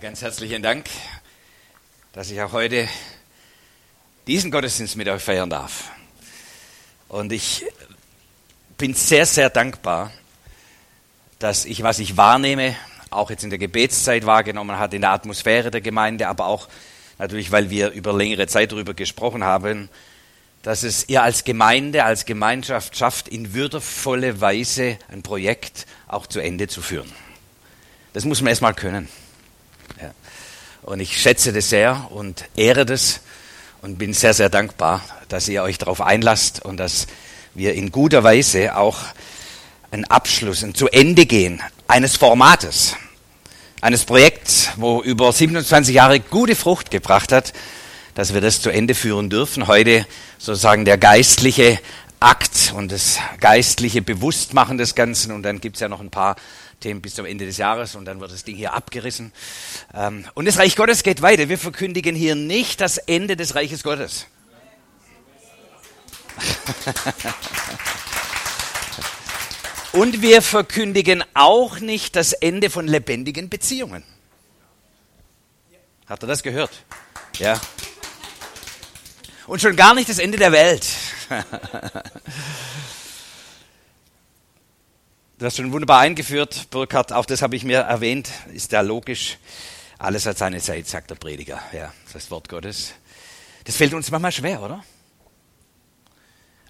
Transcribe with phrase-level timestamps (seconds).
[0.00, 0.86] Ganz herzlichen Dank,
[2.12, 2.88] dass ich auch heute
[4.26, 5.90] diesen Gottesdienst mit euch feiern darf.
[7.08, 7.66] Und ich
[8.78, 10.10] bin sehr, sehr dankbar,
[11.38, 12.74] dass ich, was ich wahrnehme,
[13.10, 16.68] auch jetzt in der Gebetszeit wahrgenommen hat, in der Atmosphäre der Gemeinde, aber auch
[17.18, 19.90] natürlich, weil wir über längere Zeit darüber gesprochen haben,
[20.62, 26.40] dass es ihr als Gemeinde, als Gemeinschaft schafft, in würdevolle Weise ein Projekt auch zu
[26.40, 27.12] Ende zu führen.
[28.14, 29.08] Das muss man erstmal können.
[30.82, 33.20] Und ich schätze das sehr und ehre das
[33.82, 37.06] und bin sehr, sehr dankbar, dass ihr euch darauf einlasst und dass
[37.54, 38.98] wir in guter Weise auch
[39.90, 42.96] einen Abschluss, ein zu Ende gehen eines Formates,
[43.80, 47.52] eines Projekts, wo über 27 Jahre gute Frucht gebracht hat,
[48.14, 49.66] dass wir das zu Ende führen dürfen.
[49.66, 50.06] Heute
[50.38, 51.78] sozusagen der geistliche
[52.20, 55.32] Akt und das geistliche Bewusstmachen des Ganzen.
[55.32, 56.36] Und dann gibt es ja noch ein paar
[56.82, 59.32] Themen bis zum Ende des Jahres und dann wird das Ding hier abgerissen.
[59.94, 61.48] Ähm, und das Reich Gottes geht weiter.
[61.48, 64.26] Wir verkündigen hier nicht das Ende des Reiches Gottes.
[69.92, 74.02] Und wir verkündigen auch nicht das Ende von lebendigen Beziehungen.
[76.08, 76.70] Habt ihr das gehört?
[77.38, 77.60] Ja.
[79.46, 80.86] Und schon gar nicht das Ende der Welt.
[85.42, 89.38] Du hast schon wunderbar eingeführt, Burkhard, auch das habe ich mir erwähnt, ist ja logisch.
[89.98, 91.60] Alles hat seine Zeit, sagt der Prediger.
[91.72, 92.94] Ja, das Wort Gottes.
[93.64, 94.84] Das fällt uns manchmal schwer, oder?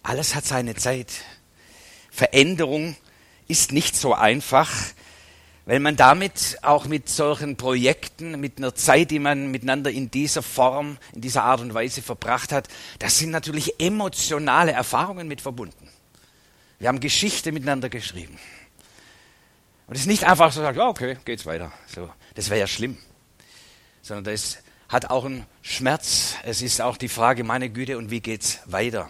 [0.03, 1.13] Alles hat seine Zeit.
[2.11, 2.97] Veränderung
[3.47, 4.71] ist nicht so einfach,
[5.67, 10.43] weil man damit auch mit solchen Projekten, mit einer Zeit, die man miteinander in dieser
[10.43, 12.69] Form, in dieser Art und Weise verbracht hat,
[13.01, 15.91] das sind natürlich emotionale Erfahrungen mit verbunden.
[16.79, 18.39] Wir haben Geschichte miteinander geschrieben.
[19.87, 21.73] Und es ist nicht einfach so, ja, okay, geht's weiter.
[21.87, 22.97] So, das wäre ja schlimm.
[24.03, 26.35] Sondern das hat auch einen Schmerz.
[26.45, 29.09] Es ist auch die Frage, meine Güte, und wie geht's weiter?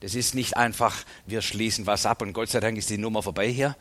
[0.00, 0.96] Das ist nicht einfach,
[1.26, 3.76] wir schließen was ab und Gott sei Dank ist die Nummer vorbei hier,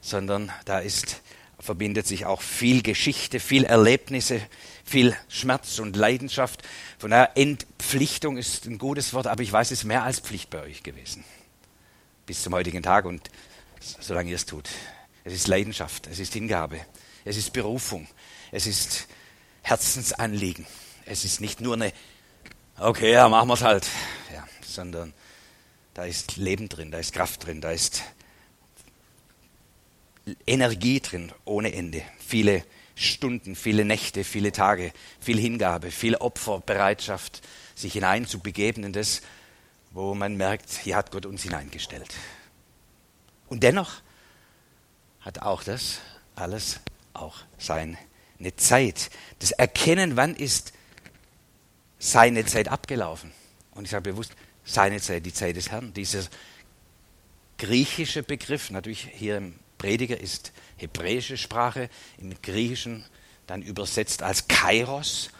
[0.00, 1.22] sondern da ist,
[1.58, 4.40] verbindet sich auch viel Geschichte, viel Erlebnisse,
[4.84, 6.62] viel Schmerz und Leidenschaft.
[6.98, 10.50] Von daher, Entpflichtung ist ein gutes Wort, aber ich weiß, es ist mehr als Pflicht
[10.50, 11.24] bei euch gewesen.
[12.26, 13.28] Bis zum heutigen Tag und
[13.80, 14.68] solange ihr es tut.
[15.26, 16.80] Es ist Leidenschaft, es ist Hingabe,
[17.24, 18.06] es ist Berufung,
[18.52, 19.08] es ist
[19.62, 20.64] Herzensanliegen.
[21.04, 21.92] Es ist nicht nur eine,
[22.78, 23.88] okay, ja, machen wir es halt,
[24.32, 25.12] ja, sondern
[25.94, 28.04] da ist Leben drin, da ist Kraft drin, da ist
[30.46, 32.02] Energie drin ohne Ende.
[32.24, 32.64] Viele
[32.94, 37.42] Stunden, viele Nächte, viele Tage, viel Hingabe, viel Opferbereitschaft,
[37.74, 39.22] sich hineinzubegeben in das,
[39.90, 42.14] wo man merkt, hier hat Gott uns hineingestellt.
[43.48, 44.05] Und dennoch
[45.26, 45.98] hat auch das
[46.36, 46.78] alles
[47.12, 47.98] auch seine
[48.56, 49.10] Zeit.
[49.40, 50.72] Das Erkennen, wann ist
[51.98, 53.32] seine Zeit abgelaufen.
[53.72, 54.32] Und ich sage bewusst,
[54.64, 55.92] seine Zeit, die Zeit des Herrn.
[55.94, 56.22] Dieser
[57.58, 63.04] griechische Begriff, natürlich hier im Prediger ist hebräische Sprache, im Griechischen
[63.48, 65.30] dann übersetzt als Kairos,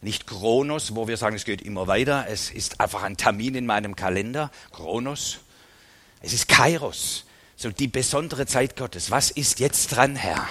[0.00, 3.66] nicht Kronos, wo wir sagen, es geht immer weiter, es ist einfach ein Termin in
[3.66, 5.40] meinem Kalender, Kronos.
[6.20, 7.25] Es ist Kairos,
[7.56, 9.10] so die besondere Zeit Gottes.
[9.10, 10.46] Was ist jetzt dran, Herr?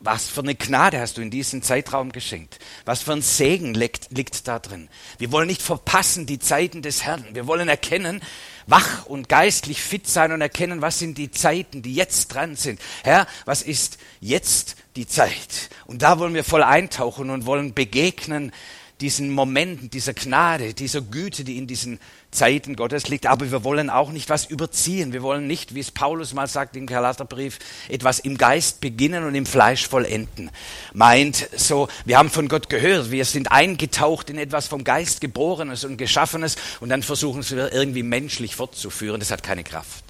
[0.00, 2.60] Was für eine Gnade hast du in diesem Zeitraum geschenkt?
[2.84, 4.88] Was für ein Segen liegt, liegt da drin?
[5.18, 7.24] Wir wollen nicht verpassen die Zeiten des Herrn.
[7.32, 8.22] Wir wollen erkennen,
[8.68, 12.80] wach und geistlich fit sein und erkennen, was sind die Zeiten, die jetzt dran sind.
[13.02, 15.68] Herr, was ist jetzt die Zeit?
[15.86, 18.52] Und da wollen wir voll eintauchen und wollen begegnen
[19.00, 22.00] diesen Momenten, dieser Gnade, dieser Güte, die in diesen
[22.30, 23.26] Zeiten Gottes liegt.
[23.26, 25.12] Aber wir wollen auch nicht was überziehen.
[25.12, 29.34] Wir wollen nicht, wie es Paulus mal sagt im Galaterbrief, etwas im Geist beginnen und
[29.34, 30.50] im Fleisch vollenden.
[30.92, 35.84] Meint so, wir haben von Gott gehört, wir sind eingetaucht in etwas vom Geist geborenes
[35.84, 39.20] und geschaffenes und dann versuchen wir irgendwie menschlich fortzuführen.
[39.20, 40.04] Das hat keine Kraft.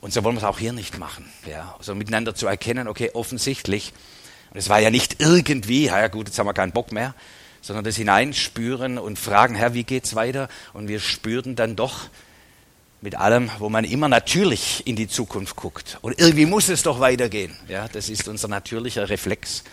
[0.00, 1.30] Und so wollen wir es auch hier nicht machen.
[1.48, 3.92] Ja, so miteinander zu erkennen, okay, offensichtlich,
[4.52, 7.14] und es war ja nicht irgendwie, ja gut, jetzt haben wir keinen Bock mehr,
[7.62, 10.48] sondern das Hineinspüren und fragen, Herr, wie geht's weiter?
[10.74, 12.10] Und wir spürten dann doch
[13.00, 15.98] mit allem, wo man immer natürlich in die Zukunft guckt.
[16.02, 17.56] Und irgendwie muss es doch weitergehen.
[17.66, 19.64] Ja, das ist unser natürlicher Reflex.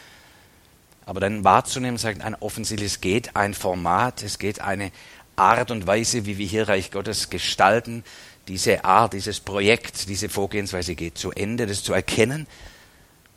[1.05, 4.91] Aber dann wahrzunehmen, sagt ein offensichtlich, es geht ein Format, es geht eine
[5.35, 8.03] Art und Weise, wie wir hier Reich Gottes gestalten.
[8.47, 12.47] Diese Art, dieses Projekt, diese Vorgehensweise geht zu Ende, das zu erkennen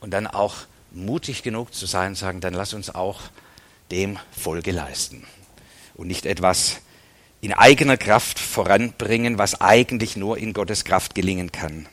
[0.01, 0.55] und dann auch
[0.95, 3.21] mutig genug zu sein, sagen, dann lass uns auch
[3.91, 5.25] dem Folge leisten
[5.95, 6.81] und nicht etwas
[7.41, 11.89] in eigener Kraft voranbringen, was eigentlich nur in Gottes Kraft gelingen kann.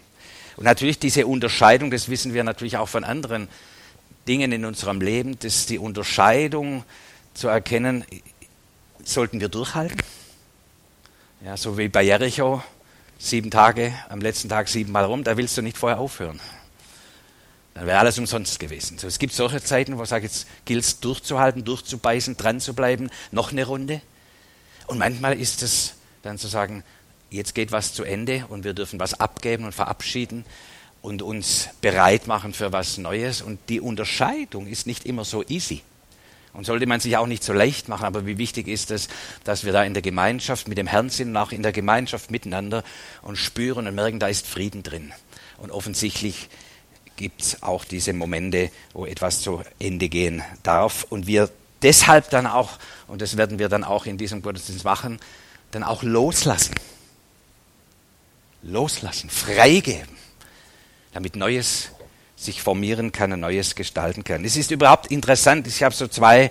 [0.57, 3.47] Und natürlich diese Unterscheidung, das wissen wir natürlich auch von anderen
[4.27, 6.83] Dingen in unserem Leben, das die Unterscheidung
[7.33, 8.05] zu erkennen,
[9.03, 9.97] sollten wir durchhalten.
[11.43, 12.61] Ja, so wie bei Jericho,
[13.17, 16.39] sieben Tage, am letzten Tag siebenmal rum, da willst du nicht vorher aufhören.
[17.79, 18.97] Dann wäre alles umsonst gewesen.
[18.97, 22.73] So, es gibt solche Zeiten, wo ich sage, jetzt gilt es durchzuhalten, durchzubeißen, dran zu
[22.73, 24.01] bleiben, noch eine Runde.
[24.87, 26.83] Und manchmal ist es dann zu sagen,
[27.29, 30.43] jetzt geht was zu Ende und wir dürfen was abgeben und verabschieden
[31.01, 33.41] und uns bereit machen für was Neues.
[33.41, 35.81] Und die Unterscheidung ist nicht immer so easy.
[36.51, 39.07] Und sollte man sich auch nicht so leicht machen, aber wie wichtig ist es,
[39.45, 42.29] dass wir da in der Gemeinschaft mit dem Herrn sind und auch in der Gemeinschaft
[42.29, 42.83] miteinander
[43.21, 45.13] und spüren und merken, da ist Frieden drin.
[45.59, 46.49] Und offensichtlich
[47.19, 51.05] gibt es auch diese Momente, wo etwas zu Ende gehen darf.
[51.09, 51.49] Und wir
[51.81, 55.19] deshalb dann auch, und das werden wir dann auch in diesem Gottesdienst machen,
[55.71, 56.75] dann auch loslassen.
[58.63, 60.07] Loslassen, freigeben,
[61.11, 61.89] damit Neues
[62.37, 64.45] sich formieren kann, ein Neues gestalten kann.
[64.45, 66.49] Es ist überhaupt interessant, ich habe so zwei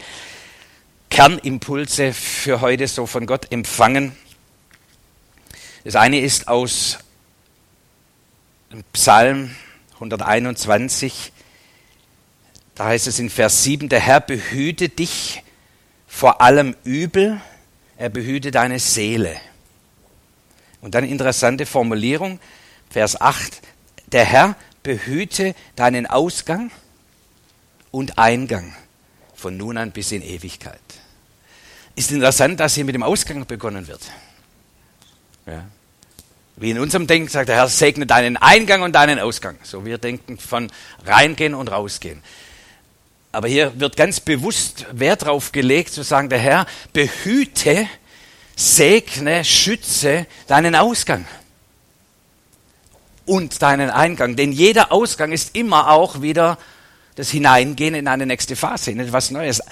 [1.09, 4.15] Kernimpulse für heute so von Gott empfangen.
[5.85, 6.99] Das eine ist aus
[8.93, 9.56] Psalm
[9.98, 11.32] 121,
[12.74, 15.42] da heißt es in Vers 7, der Herr behüte dich
[16.06, 17.40] vor allem Übel,
[17.96, 19.36] er behüte deine Seele.
[20.80, 22.38] Und dann interessante Formulierung,
[22.88, 23.60] Vers 8,
[24.12, 26.70] der Herr behüte deinen Ausgang
[27.90, 28.74] und Eingang
[29.34, 30.80] von nun an bis in Ewigkeit.
[31.96, 34.02] Ist interessant, dass hier mit dem Ausgang begonnen wird.
[35.46, 35.66] Ja.
[36.60, 39.56] Wie in unserem Denken sagt der Herr, segne deinen Eingang und deinen Ausgang.
[39.62, 40.72] So wir denken von
[41.06, 42.20] reingehen und rausgehen.
[43.31, 47.87] Aber hier wird ganz bewusst Wert darauf gelegt, zu sagen, der Herr behüte,
[48.56, 51.26] segne, schütze deinen Ausgang
[53.25, 54.34] und deinen Eingang.
[54.34, 56.58] Denn jeder Ausgang ist immer auch wieder
[57.14, 59.62] das Hineingehen in eine nächste Phase, in etwas Neues.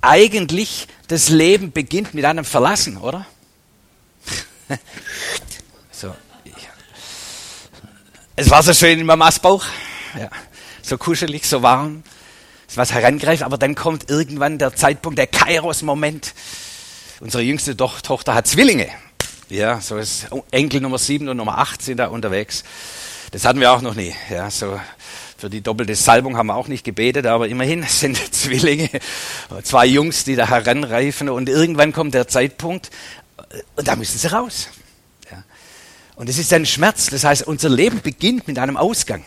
[0.00, 3.26] Eigentlich, das Leben beginnt mit einem Verlassen, oder?
[6.02, 6.14] so.
[8.34, 9.64] Es war so schön in Mamas Bauch.
[10.18, 10.28] Ja.
[10.82, 12.02] So kuschelig, so warm.
[12.74, 16.34] Was herangreift, aber dann kommt irgendwann der Zeitpunkt, der Kairos-Moment.
[17.20, 18.88] Unsere jüngste Tochter hat Zwillinge.
[19.48, 22.64] Ja, so ist Enkel Nummer 7 und Nummer 8 sind da unterwegs.
[23.30, 24.14] Das hatten wir auch noch nie.
[24.30, 24.80] Ja, so
[25.36, 28.88] für die doppelte Salbung haben wir auch nicht gebetet, aber immerhin sind Zwillinge,
[29.62, 32.90] zwei Jungs, die da heranreifen und irgendwann kommt der Zeitpunkt
[33.76, 34.68] und da müssen sie raus.
[36.14, 37.06] Und es ist ein Schmerz.
[37.06, 39.24] Das heißt, unser Leben beginnt mit einem Ausgang.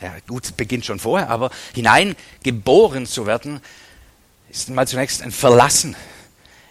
[0.00, 3.60] Ja, gut, beginnt schon vorher, aber hineingeboren zu werden,
[4.50, 5.96] ist mal zunächst ein Verlassen.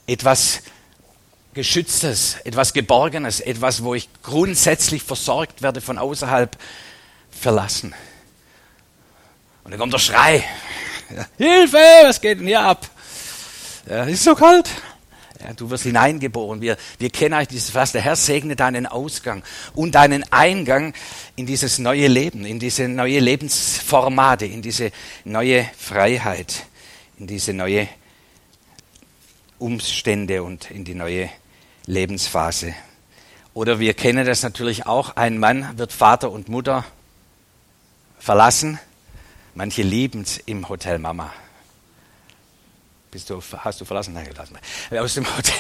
[0.06, 0.62] Etwas
[1.54, 6.58] Geschütztes, etwas Geborgenes, etwas, wo ich grundsätzlich versorgt werde von außerhalb
[7.32, 7.94] verlassen.
[9.64, 10.44] Und dann kommt der Schrei.
[11.38, 12.90] Hilfe, was geht denn hier ab?
[13.88, 14.70] Ja, ist so kalt.
[15.44, 16.62] Ja, du wirst hineingeboren.
[16.62, 17.92] Wir, wir kennen eigentlich dieses Vers.
[17.92, 19.44] Der Herr segne deinen Ausgang
[19.74, 20.94] und deinen Eingang
[21.36, 24.92] in dieses neue Leben, in diese neue Lebensformate, in diese
[25.26, 26.66] neue Freiheit,
[27.20, 27.90] in diese neue
[29.60, 31.30] Umstände und in die neue
[31.88, 32.74] Lebensphase.
[33.54, 36.86] Oder wir kennen das natürlich auch, ein Mann wird Vater und Mutter
[38.18, 38.80] verlassen.
[39.56, 41.34] Manche lieben es im Hotel Mama.
[43.14, 44.16] Bist du, hast du verlassen?
[44.16, 44.58] Nein, gelassen.
[44.90, 45.54] Aus dem Hotel.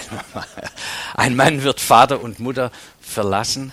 [1.14, 3.72] Ein Mann wird Vater und Mutter verlassen.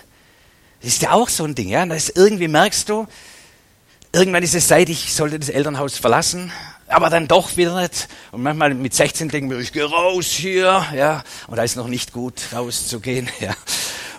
[0.81, 1.83] Das ist ja auch so ein Ding, ja.
[1.87, 3.07] Das irgendwie merkst du,
[4.13, 6.51] irgendwann ist es Zeit, ich sollte das Elternhaus verlassen
[6.87, 8.09] aber dann doch wieder nicht.
[8.31, 11.87] Und manchmal mit 16 denken wir, ich gehe raus hier, ja, und da ist noch
[11.87, 13.55] nicht gut, rauszugehen, ja.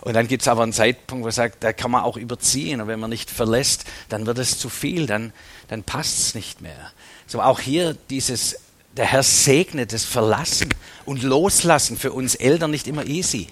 [0.01, 2.81] Und dann gibt es aber einen Zeitpunkt, wo man sagt, da kann man auch überziehen.
[2.81, 5.35] Und wenn man nicht verlässt, dann wird es zu viel, dann,
[5.69, 6.91] dann passt es nicht mehr.
[7.29, 8.57] So auch hier dieses,
[8.97, 10.69] der Herr segnet das Verlassen
[11.05, 13.49] und Loslassen für uns Eltern nicht immer easy.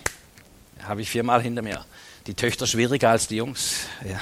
[0.83, 1.85] Habe ich viermal hinter mir.
[2.27, 3.75] Die Töchter schwieriger als die Jungs.
[4.09, 4.21] Ja.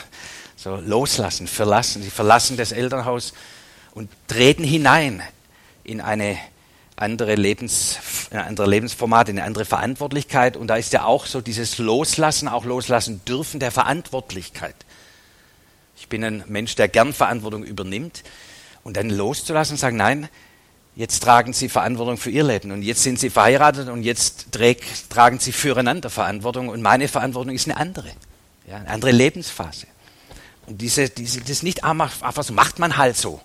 [0.57, 2.03] So loslassen, verlassen.
[2.03, 3.33] Sie verlassen das Elternhaus
[3.95, 5.23] und treten hinein
[5.85, 6.37] in eine
[6.97, 7.99] andere, Lebens,
[8.31, 10.57] ein andere Lebensformat, in eine andere Verantwortlichkeit.
[10.57, 14.75] Und da ist ja auch so dieses Loslassen, auch loslassen dürfen der Verantwortlichkeit.
[15.97, 18.25] Ich bin ein Mensch, der gern Verantwortung übernimmt.
[18.83, 20.29] Und dann loszulassen und sagen, nein,
[20.99, 24.49] jetzt tragen Sie Verantwortung für Ihr Leben und jetzt sind Sie verheiratet und jetzt
[25.09, 28.09] tragen Sie füreinander Verantwortung und meine Verantwortung ist eine andere,
[28.67, 29.87] ja, eine andere Lebensphase.
[30.67, 33.41] Und diese, diese, das nicht einfach so, macht man halt so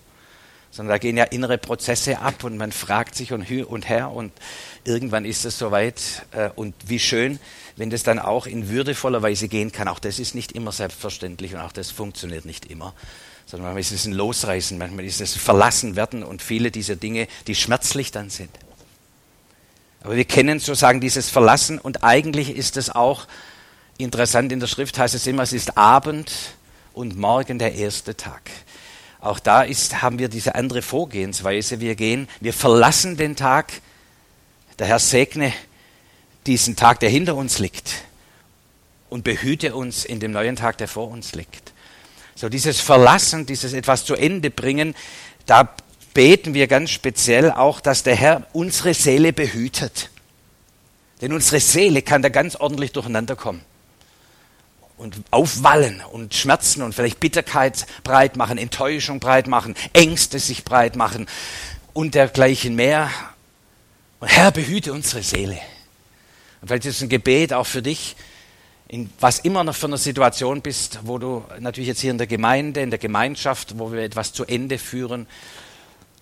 [0.72, 4.32] sondern da gehen ja innere Prozesse ab und man fragt sich und, und her und
[4.82, 7.38] irgendwann ist es soweit äh, und wie schön,
[7.76, 9.86] wenn das dann auch in würdevoller Weise gehen kann.
[9.86, 12.92] Auch das ist nicht immer selbstverständlich und auch das funktioniert nicht immer,
[13.54, 17.28] sondern manchmal ist es ein Losreißen, manchmal ist es Verlassen werden und viele dieser Dinge,
[17.46, 18.50] die schmerzlich dann sind.
[20.02, 23.28] Aber wir kennen sozusagen dieses Verlassen und eigentlich ist es auch
[23.96, 26.32] interessant in der Schrift, heißt es immer, es ist Abend
[26.94, 28.50] und morgen der erste Tag.
[29.20, 31.78] Auch da ist, haben wir diese andere Vorgehensweise.
[31.78, 33.72] Wir gehen, wir verlassen den Tag.
[34.80, 35.52] Der Herr segne
[36.44, 38.02] diesen Tag, der hinter uns liegt
[39.10, 41.73] und behüte uns in dem neuen Tag, der vor uns liegt.
[42.34, 44.94] So dieses Verlassen, dieses etwas zu Ende bringen,
[45.46, 45.74] da
[46.14, 50.10] beten wir ganz speziell auch, dass der Herr unsere Seele behütet.
[51.20, 53.62] Denn unsere Seele kann da ganz ordentlich durcheinander kommen.
[54.96, 60.96] Und aufwallen und Schmerzen und vielleicht Bitterkeit breit machen, Enttäuschung breit machen, Ängste sich breit
[60.96, 61.26] machen
[61.92, 63.10] und dergleichen mehr.
[64.20, 65.58] Und Herr, behüte unsere Seele.
[66.60, 68.16] Und vielleicht ist es ein Gebet auch für dich,
[68.88, 72.26] in was immer noch für eine Situation bist, wo du natürlich jetzt hier in der
[72.26, 75.26] Gemeinde, in der Gemeinschaft, wo wir etwas zu Ende führen,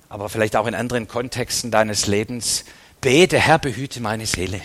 [0.08, 2.64] aber vielleicht auch in anderen Kontexten deines Lebens,
[3.00, 4.60] bete, Herr, behüte meine Seele,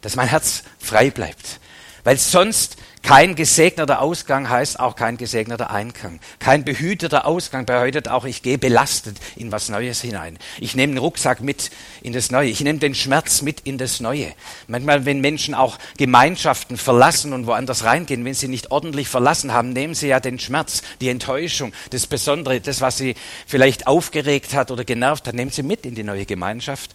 [0.00, 1.60] dass mein Herz frei bleibt,
[2.04, 6.20] weil sonst kein gesegneter Ausgang heißt auch kein gesegneter Eingang.
[6.38, 10.38] Kein behüteter Ausgang bedeutet auch, ich gehe belastet in was Neues hinein.
[10.58, 11.70] Ich nehme den Rucksack mit
[12.02, 12.50] in das Neue.
[12.50, 14.32] Ich nehme den Schmerz mit in das Neue.
[14.68, 19.72] Manchmal, wenn Menschen auch Gemeinschaften verlassen und woanders reingehen, wenn sie nicht ordentlich verlassen haben,
[19.72, 23.14] nehmen sie ja den Schmerz, die Enttäuschung, das Besondere, das, was sie
[23.46, 26.90] vielleicht aufgeregt hat oder genervt hat, nehmen sie mit in die neue Gemeinschaft.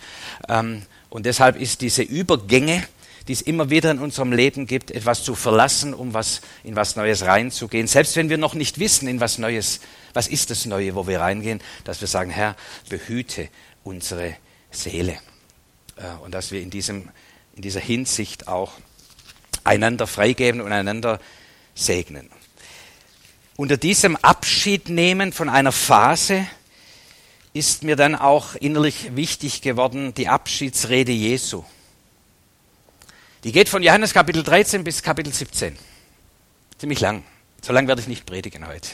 [0.47, 2.83] Ähm, und deshalb ist diese Übergänge,
[3.27, 6.95] die es immer wieder in unserem Leben gibt, etwas zu verlassen, um was, in was
[6.95, 7.87] Neues reinzugehen.
[7.87, 9.79] Selbst wenn wir noch nicht wissen, in was Neues,
[10.13, 12.55] was ist das Neue, wo wir reingehen, dass wir sagen, Herr,
[12.89, 13.49] behüte
[13.83, 14.35] unsere
[14.71, 15.17] Seele.
[15.95, 17.09] Äh, und dass wir in, diesem,
[17.55, 18.73] in dieser Hinsicht auch
[19.63, 21.19] einander freigeben und einander
[21.73, 22.29] segnen.
[23.57, 26.45] Unter diesem Abschiednehmen von einer Phase
[27.53, 31.63] ist mir dann auch innerlich wichtig geworden die Abschiedsrede Jesu.
[33.45, 35.77] Die geht von Johannes Kapitel 13 bis Kapitel 17.
[36.79, 37.23] Ziemlich lang.
[37.61, 38.89] So lange werde ich nicht predigen heute.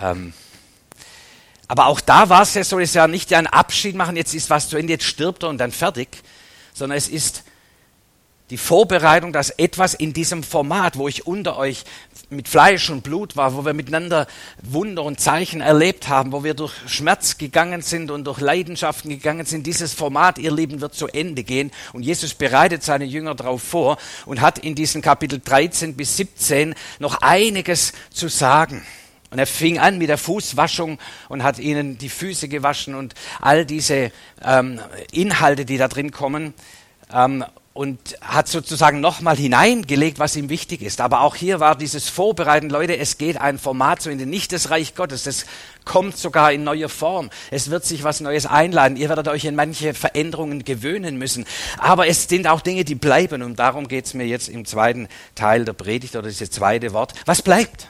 [0.00, 0.32] Ähm,
[1.66, 4.48] aber auch da war es ja so, es ja nicht ein Abschied machen, jetzt ist
[4.48, 6.06] was zu Ende, jetzt stirbt er und dann fertig,
[6.72, 7.42] sondern es ist
[8.50, 11.82] die Vorbereitung, dass etwas in diesem Format, wo ich unter euch
[12.32, 14.26] mit Fleisch und Blut war, wo wir miteinander
[14.62, 19.46] Wunder und Zeichen erlebt haben, wo wir durch Schmerz gegangen sind und durch Leidenschaften gegangen
[19.46, 21.70] sind, dieses Format, ihr Lieben, wird zu Ende gehen.
[21.92, 26.74] Und Jesus bereitet seine Jünger darauf vor und hat in diesen Kapitel 13 bis 17
[26.98, 28.82] noch einiges zu sagen.
[29.30, 30.98] Und er fing an mit der Fußwaschung
[31.28, 34.12] und hat ihnen die Füße gewaschen und all diese
[34.44, 34.78] ähm,
[35.10, 36.52] Inhalte, die da drin kommen.
[37.10, 37.44] Ähm,
[37.74, 41.00] und hat sozusagen nochmal hineingelegt, was ihm wichtig ist.
[41.00, 44.68] Aber auch hier war dieses Vorbereiten, Leute, es geht ein Format zu Ende, nicht das
[44.70, 45.46] Reich Gottes, das
[45.84, 47.30] kommt sogar in neuer Form.
[47.50, 48.96] Es wird sich was Neues einladen.
[48.96, 51.46] Ihr werdet euch in manche Veränderungen gewöhnen müssen.
[51.78, 53.42] Aber es sind auch Dinge, die bleiben.
[53.42, 57.14] Und darum geht es mir jetzt im zweiten Teil der Predigt oder dieses zweite Wort.
[57.24, 57.88] Was bleibt?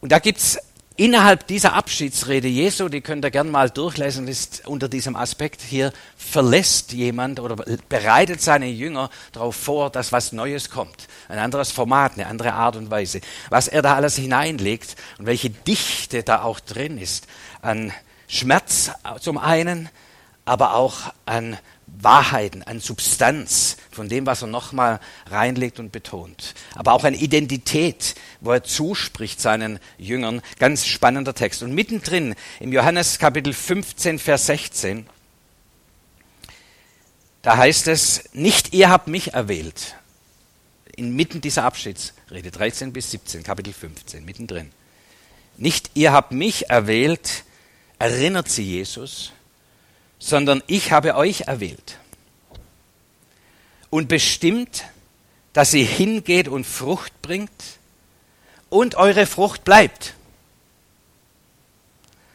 [0.00, 0.58] Und da gibt's
[0.98, 5.92] innerhalb dieser Abschiedsrede Jesu, die könnt ihr gerne mal durchlesen, ist unter diesem Aspekt hier,
[6.16, 7.56] verlässt jemand oder
[7.88, 11.08] bereitet seine Jünger darauf vor, dass was Neues kommt.
[11.28, 13.20] Ein anderes Format, eine andere Art und Weise.
[13.48, 17.28] Was er da alles hineinlegt und welche Dichte da auch drin ist
[17.62, 17.92] an
[18.26, 18.90] Schmerz
[19.20, 19.88] zum einen,
[20.44, 21.56] aber auch an
[22.00, 26.54] Wahrheiten, an Substanz von dem, was er nochmal reinlegt und betont.
[26.74, 30.42] Aber auch an Identität, wo er zuspricht seinen Jüngern.
[30.58, 31.62] Ganz spannender Text.
[31.62, 35.06] Und mittendrin im Johannes Kapitel 15, Vers 16,
[37.42, 39.96] da heißt es, nicht ihr habt mich erwählt.
[40.96, 44.70] Inmitten dieser Abschiedsrede, 13 bis 17, Kapitel 15, mittendrin.
[45.56, 47.44] Nicht ihr habt mich erwählt,
[47.98, 49.32] erinnert sie Jesus,
[50.18, 51.98] sondern ich habe euch erwählt
[53.90, 54.84] und bestimmt,
[55.52, 57.50] dass ihr hingeht und Frucht bringt
[58.68, 60.14] und eure Frucht bleibt.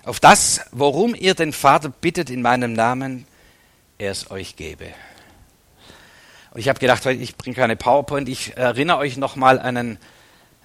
[0.04, 3.26] Auf das, worum ihr den Vater bittet in meinem Namen,
[3.98, 4.88] er es euch gebe.
[6.52, 9.98] Und ich habe gedacht, ich bringe keine PowerPoint, ich erinnere euch nochmal an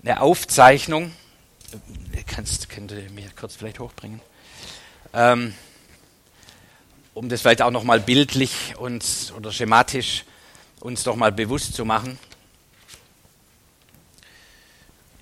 [0.02, 1.12] eine Aufzeichnung.
[2.68, 4.20] Könnt ihr mir kurz vielleicht hochbringen?
[5.14, 5.54] Ähm,
[7.15, 10.25] um das vielleicht auch nochmal bildlich uns oder schematisch
[10.81, 12.19] uns doch mal bewusst zu machen.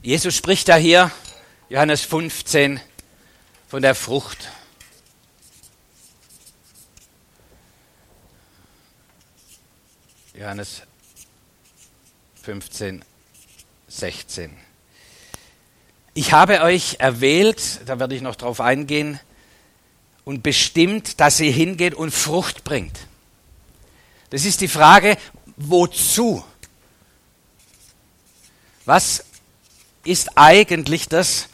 [0.03, 1.11] Jesus spricht da hier,
[1.69, 2.81] Johannes 15,
[3.69, 4.53] von der Frucht.
[10.35, 10.83] Johannes
[12.43, 13.05] 15,
[13.89, 14.57] 16.
[16.15, 19.19] Ich habe euch erwählt, da werde ich noch drauf eingehen,
[20.27, 23.07] und bestimmt, dass ihr hingeht und Frucht bringt.
[24.31, 25.17] Das ist die Frage,
[25.57, 26.45] wozu?
[28.85, 29.25] Was
[30.03, 31.49] ist eigentlich das,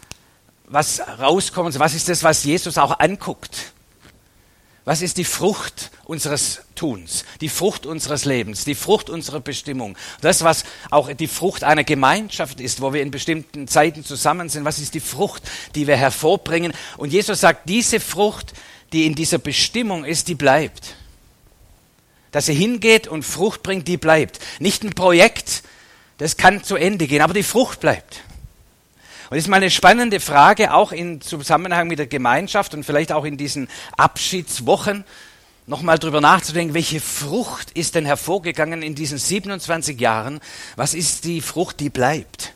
[0.64, 1.78] was rauskommt?
[1.78, 3.71] Was ist das, was Jesus auch anguckt?
[4.84, 9.96] Was ist die Frucht unseres Tuns, die Frucht unseres Lebens, die Frucht unserer Bestimmung?
[10.20, 14.64] Das, was auch die Frucht einer Gemeinschaft ist, wo wir in bestimmten Zeiten zusammen sind,
[14.64, 15.44] was ist die Frucht,
[15.76, 16.72] die wir hervorbringen?
[16.96, 18.54] Und Jesus sagt, diese Frucht,
[18.92, 20.96] die in dieser Bestimmung ist, die bleibt.
[22.32, 24.40] Dass er hingeht und Frucht bringt, die bleibt.
[24.58, 25.62] Nicht ein Projekt,
[26.18, 28.22] das kann zu Ende gehen, aber die Frucht bleibt.
[29.32, 33.12] Und das ist mal eine spannende Frage, auch im Zusammenhang mit der Gemeinschaft und vielleicht
[33.12, 35.04] auch in diesen Abschiedswochen,
[35.66, 40.38] nochmal drüber nachzudenken, welche Frucht ist denn hervorgegangen in diesen 27 Jahren?
[40.76, 42.52] Was ist die Frucht, die bleibt?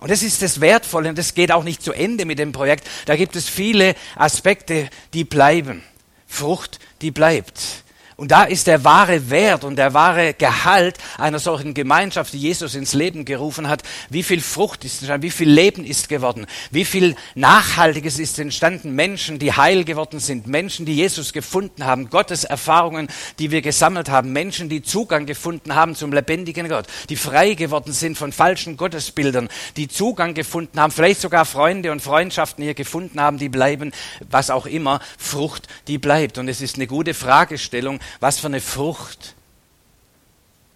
[0.00, 2.88] Und das ist das Wertvolle und das geht auch nicht zu Ende mit dem Projekt.
[3.04, 5.82] Da gibt es viele Aspekte, die bleiben.
[6.26, 7.83] Frucht, die bleibt.
[8.16, 12.74] Und da ist der wahre Wert und der wahre Gehalt einer solchen Gemeinschaft, die Jesus
[12.74, 13.82] ins Leben gerufen hat.
[14.08, 18.94] Wie viel Frucht ist entstanden, wie viel Leben ist geworden, wie viel Nachhaltiges ist entstanden.
[18.94, 24.08] Menschen, die heil geworden sind, Menschen, die Jesus gefunden haben, Gottes Erfahrungen, die wir gesammelt
[24.08, 28.76] haben, Menschen, die Zugang gefunden haben zum lebendigen Gott, die frei geworden sind von falschen
[28.76, 33.92] Gottesbildern, die Zugang gefunden haben, vielleicht sogar Freunde und Freundschaften hier gefunden haben, die bleiben,
[34.30, 36.38] was auch immer, Frucht, die bleibt.
[36.38, 39.34] Und es ist eine gute Fragestellung, was für eine Frucht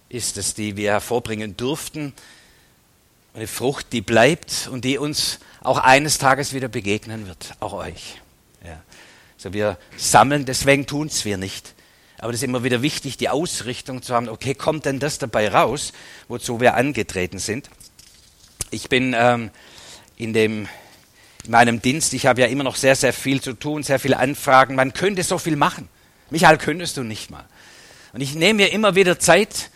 [0.08, 2.12] ist es, die wir hervorbringen durften.
[3.34, 8.20] Eine Frucht, die bleibt und die uns auch eines Tages wieder begegnen wird, auch euch.
[8.64, 8.80] Ja.
[9.36, 11.74] Also wir sammeln, deswegen tun es wir nicht.
[12.18, 15.48] Aber es ist immer wieder wichtig, die Ausrichtung zu haben, okay, kommt denn das dabei
[15.48, 15.92] raus,
[16.26, 17.70] wozu wir angetreten sind?
[18.70, 19.50] Ich bin ähm,
[20.16, 20.68] in, dem,
[21.44, 24.18] in meinem Dienst, ich habe ja immer noch sehr, sehr viel zu tun, sehr viele
[24.18, 25.88] Anfragen, man könnte so viel machen.
[26.30, 27.44] Michael, könntest du nicht mal.
[28.12, 29.70] Und ich nehme mir immer wieder Zeit,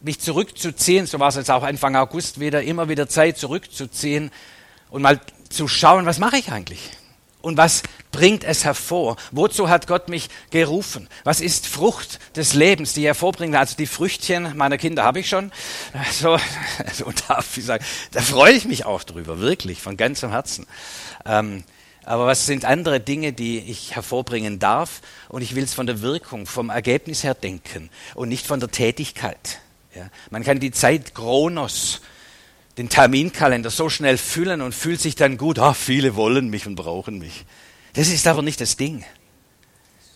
[0.00, 4.30] mich zurückzuziehen, so war es jetzt auch Anfang August wieder, immer wieder Zeit zurückzuziehen
[4.90, 6.90] und mal zu schauen, was mache ich eigentlich?
[7.42, 9.16] Und was bringt es hervor?
[9.30, 11.08] Wozu hat Gott mich gerufen?
[11.22, 13.54] Was ist Frucht des Lebens, die hervorbringt?
[13.54, 15.52] Also die Früchtchen meiner Kinder habe ich schon.
[16.10, 16.38] So,
[16.92, 17.84] so darf ich sagen.
[18.10, 20.66] Da freue ich mich auch drüber, wirklich, von ganzem Herzen.
[21.24, 21.62] Ähm,
[22.06, 25.02] aber was sind andere Dinge, die ich hervorbringen darf?
[25.28, 28.70] Und ich will es von der Wirkung, vom Ergebnis her denken und nicht von der
[28.70, 29.58] Tätigkeit.
[29.92, 30.08] Ja?
[30.30, 32.02] Man kann die Zeit Kronos,
[32.78, 36.76] den Terminkalender so schnell füllen und fühlt sich dann gut, ah, viele wollen mich und
[36.76, 37.44] brauchen mich.
[37.94, 39.04] Das ist aber nicht das Ding.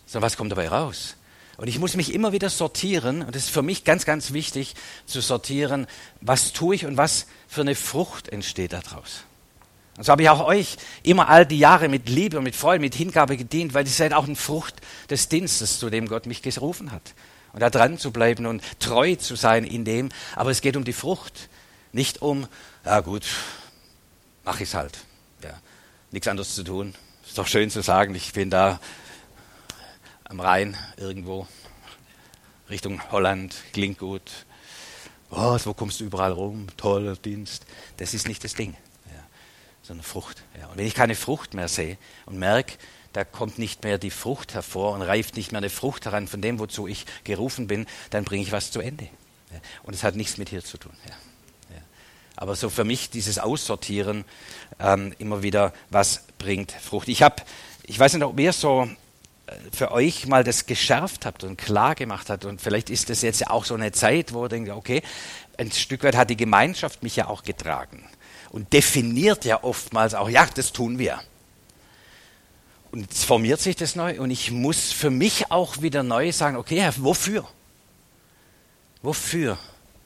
[0.07, 1.16] So, was kommt dabei raus?
[1.57, 4.76] Und ich muss mich immer wieder sortieren, und das ist für mich ganz, ganz wichtig,
[5.07, 5.88] zu sortieren,
[6.20, 9.24] was tue ich und was für eine Frucht entsteht daraus.
[10.00, 12.94] Und so habe ich auch euch immer all die Jahre mit Liebe mit Freude, mit
[12.94, 14.76] Hingabe gedient, weil ihr seid auch eine Frucht
[15.10, 17.12] des Dienstes, zu dem Gott mich gerufen hat.
[17.52, 20.08] Und da dran zu bleiben und treu zu sein in dem.
[20.36, 21.50] Aber es geht um die Frucht,
[21.92, 22.48] nicht um,
[22.82, 23.26] ja gut,
[24.42, 24.96] mach ich's halt.
[25.44, 25.52] Ja,
[26.12, 26.94] nichts anderes zu tun.
[27.26, 28.80] Ist doch schön zu sagen, ich bin da
[30.24, 31.46] am Rhein irgendwo,
[32.70, 34.22] Richtung Holland, klingt gut.
[35.30, 36.68] Oh, wo kommst du überall rum?
[36.78, 37.66] Toller Dienst.
[37.98, 38.74] Das ist nicht das Ding
[39.90, 40.44] sondern Frucht.
[40.57, 40.68] Ja.
[40.68, 42.74] Und wenn ich keine Frucht mehr sehe und merke,
[43.12, 46.40] da kommt nicht mehr die Frucht hervor und reift nicht mehr eine Frucht heran von
[46.40, 49.05] dem, wozu ich gerufen bin, dann bringe ich was zu Ende.
[49.53, 49.59] Ja.
[49.83, 50.92] Und es hat nichts mit hier zu tun.
[51.09, 51.16] Ja.
[52.37, 54.24] Aber so für mich dieses Aussortieren
[54.79, 57.09] ähm, immer wieder, was bringt Frucht.
[57.09, 57.42] Ich habe,
[57.83, 58.88] ich weiß nicht, ob ihr so
[59.46, 62.44] äh, für euch mal das geschärft habt und klar gemacht habt.
[62.44, 65.03] Und vielleicht ist das jetzt ja auch so eine Zeit, wo ihr denkt, okay,
[65.59, 68.09] ein Stück weit hat die Gemeinschaft mich ja auch getragen
[68.50, 71.20] und definiert ja oftmals auch, ja, das tun wir.
[72.92, 76.56] Und jetzt formiert sich das neu und ich muss für mich auch wieder neu sagen,
[76.56, 77.46] okay, wofür?
[79.02, 79.58] Wofür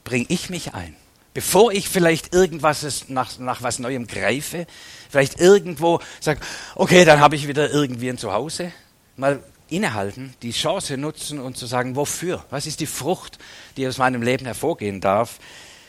[0.03, 0.95] bringe ich mich ein?
[1.33, 4.67] Bevor ich vielleicht irgendwas nach, nach was Neuem greife,
[5.09, 6.39] vielleicht irgendwo sage,
[6.75, 8.71] okay, dann habe ich wieder irgendwie ein Zuhause,
[9.17, 12.45] mal innehalten, die Chance nutzen und zu sagen, wofür?
[12.51, 13.39] Was ist die Frucht,
[13.75, 15.39] die aus meinem Leben hervorgehen darf?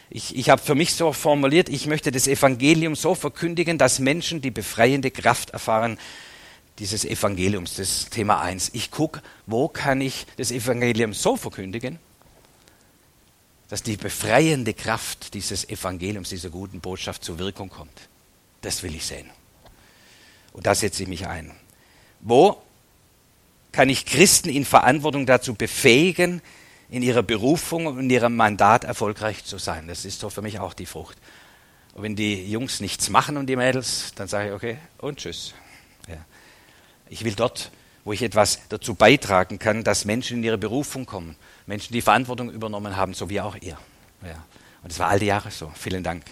[0.08, 4.40] Ich, ich habe für mich so formuliert, ich möchte das Evangelium so verkündigen, dass Menschen
[4.40, 5.98] die befreiende Kraft erfahren
[6.78, 8.70] dieses Evangeliums, das Thema 1.
[8.74, 11.98] Ich gucke, wo kann ich das Evangelium so verkündigen,
[13.68, 18.08] dass die befreiende Kraft dieses Evangeliums, dieser guten Botschaft zur Wirkung kommt.
[18.60, 19.28] Das will ich sehen.
[20.52, 21.52] Und da setze ich mich ein.
[22.20, 22.62] Wo
[23.72, 26.40] kann ich Christen in Verantwortung dazu befähigen,
[26.88, 29.88] in ihrer Berufung und in ihrem Mandat erfolgreich zu sein.
[29.88, 31.16] Das ist so für mich auch die Frucht.
[31.94, 35.54] Und wenn die Jungs nichts machen und die Mädels, dann sage ich, okay, und tschüss.
[36.08, 36.18] Ja.
[37.08, 37.70] Ich will dort,
[38.04, 42.50] wo ich etwas dazu beitragen kann, dass Menschen in ihre Berufung kommen, Menschen, die Verantwortung
[42.50, 43.78] übernommen haben, so wie auch ihr.
[44.22, 44.44] Ja.
[44.82, 45.72] Und das war all die Jahre so.
[45.74, 46.24] Vielen Dank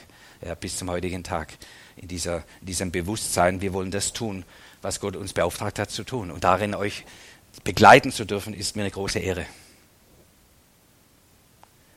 [0.44, 1.54] ja, bis zum heutigen Tag
[1.96, 4.44] in, dieser, in diesem Bewusstsein, wir wollen das tun,
[4.82, 6.30] was Gott uns beauftragt hat zu tun.
[6.30, 7.04] Und darin euch
[7.62, 9.46] begleiten zu dürfen, ist mir eine große Ehre.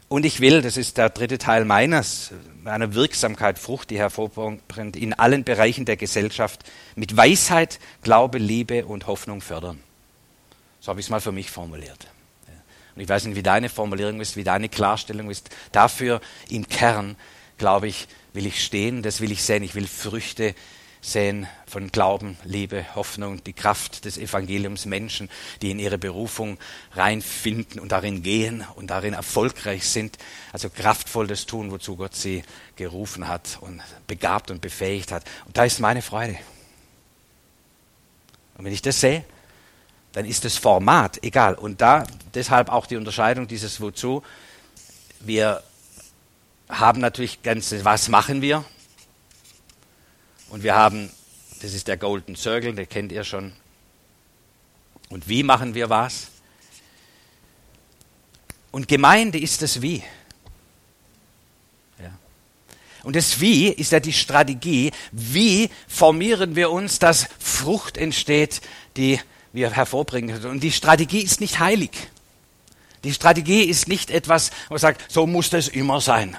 [0.09, 2.31] Und ich will, das ist der dritte Teil meines,
[2.63, 6.63] meiner Wirksamkeit, Frucht, die hervorbringt, in allen Bereichen der Gesellschaft
[6.95, 9.81] mit Weisheit, Glaube, Liebe und Hoffnung fördern.
[10.79, 12.07] So habe ich es mal für mich formuliert.
[12.95, 15.49] Und ich weiß nicht, wie deine Formulierung ist, wie deine Klarstellung ist.
[15.71, 17.15] Dafür im Kern,
[17.57, 19.61] glaube ich, will ich stehen, das will ich sehen.
[19.61, 20.55] Ich will Früchte
[21.01, 25.29] sehen von Glauben, Liebe, Hoffnung, die Kraft des Evangeliums, Menschen,
[25.61, 26.57] die in ihre Berufung
[26.93, 30.17] reinfinden und darin gehen und darin erfolgreich sind,
[30.51, 32.43] also kraftvoll das tun, wozu Gott sie
[32.75, 35.23] gerufen hat und begabt und befähigt hat.
[35.45, 36.37] Und da ist meine Freude.
[38.57, 39.23] Und wenn ich das sehe,
[40.13, 41.53] dann ist das Format egal.
[41.53, 44.23] Und da deshalb auch die Unterscheidung dieses Wozu.
[45.19, 45.61] Wir
[46.69, 48.65] haben natürlich ganz, was machen wir?
[50.49, 51.11] Und wir haben,
[51.61, 53.53] das ist der Golden Circle, den kennt ihr schon.
[55.09, 56.27] Und wie machen wir was?
[58.71, 60.03] Und Gemeinde ist das Wie.
[62.01, 62.17] Ja.
[63.03, 64.91] Und das Wie ist ja die Strategie.
[65.11, 68.61] Wie formieren wir uns, dass Frucht entsteht,
[68.97, 69.19] die
[69.53, 70.45] wir hervorbringen.
[70.45, 71.91] Und die Strategie ist nicht heilig.
[73.03, 76.37] Die Strategie ist nicht etwas, wo man sagt, so muss das immer sein.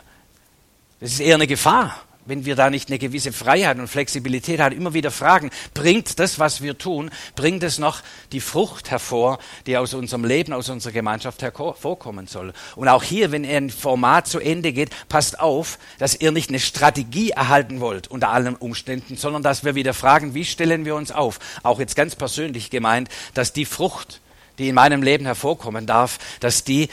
[1.00, 4.76] Das ist eher eine Gefahr, wenn wir da nicht eine gewisse Freiheit und Flexibilität haben,
[4.76, 9.76] immer wieder fragen, bringt das, was wir tun, bringt es noch die Frucht hervor, die
[9.76, 12.52] aus unserem Leben, aus unserer Gemeinschaft hervorkommen soll.
[12.76, 16.60] Und auch hier, wenn ein Format zu Ende geht, passt auf, dass ihr nicht eine
[16.60, 21.10] Strategie erhalten wollt unter allen Umständen, sondern dass wir wieder fragen, wie stellen wir uns
[21.10, 21.38] auf?
[21.62, 24.20] Auch jetzt ganz persönlich gemeint, dass die Frucht,
[24.58, 26.88] die in meinem Leben hervorkommen darf, dass die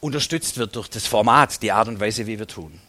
[0.00, 2.80] unterstützt wird durch das Format, die Art und Weise, wie wir tun.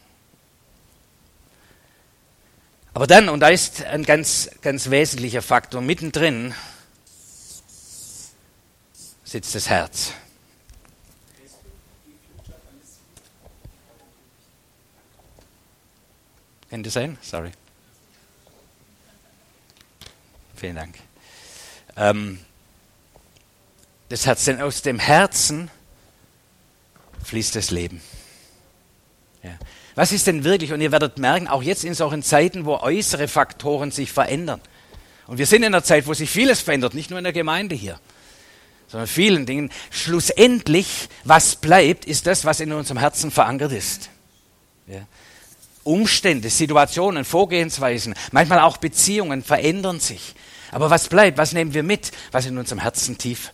[2.93, 6.53] Aber dann, und da ist ein ganz, ganz wesentlicher Faktor, mittendrin
[9.23, 10.13] sitzt das Herz.
[16.69, 17.19] Das sein?
[17.21, 17.51] Sorry.
[20.55, 20.95] Vielen Dank.
[21.95, 22.39] Ähm,
[24.09, 25.69] das Herz, denn aus dem Herzen
[27.23, 28.01] fließt das Leben.
[29.95, 30.73] Was ist denn wirklich?
[30.73, 34.61] Und ihr werdet merken, auch jetzt in solchen Zeiten, wo äußere Faktoren sich verändern.
[35.27, 37.75] Und wir sind in einer Zeit, wo sich vieles verändert, nicht nur in der Gemeinde
[37.75, 37.99] hier,
[38.87, 39.71] sondern vielen Dingen.
[39.89, 44.09] Schlussendlich, was bleibt, ist das, was in unserem Herzen verankert ist.
[44.87, 45.05] Ja.
[45.83, 50.33] Umstände, Situationen, Vorgehensweisen, manchmal auch Beziehungen verändern sich.
[50.71, 51.37] Aber was bleibt?
[51.37, 53.51] Was nehmen wir mit, was in unserem Herzen tief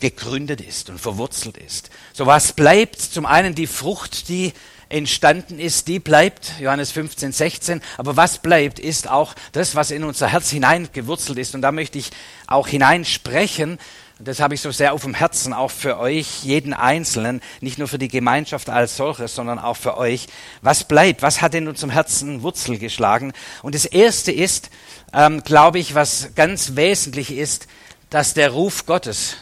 [0.00, 1.90] gegründet ist und verwurzelt ist.
[2.12, 4.52] So was bleibt zum einen die Frucht, die
[4.88, 10.04] entstanden ist, die bleibt, Johannes 15, 16, aber was bleibt, ist auch das, was in
[10.04, 11.54] unser Herz hineingewurzelt ist.
[11.54, 12.10] Und da möchte ich
[12.46, 13.78] auch hineinsprechen,
[14.18, 17.86] das habe ich so sehr auf dem Herzen, auch für euch, jeden Einzelnen, nicht nur
[17.86, 20.28] für die Gemeinschaft als solches, sondern auch für euch.
[20.62, 21.20] Was bleibt?
[21.20, 23.34] Was hat in unserem Herzen Wurzel geschlagen?
[23.62, 24.70] Und das Erste ist,
[25.12, 27.66] ähm, glaube ich, was ganz wesentlich ist,
[28.08, 29.36] dass der Ruf Gottes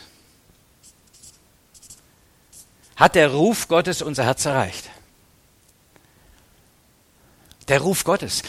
[2.96, 4.90] hat der Ruf Gottes unser Herz erreicht.
[7.68, 8.42] Der Ruf Gottes.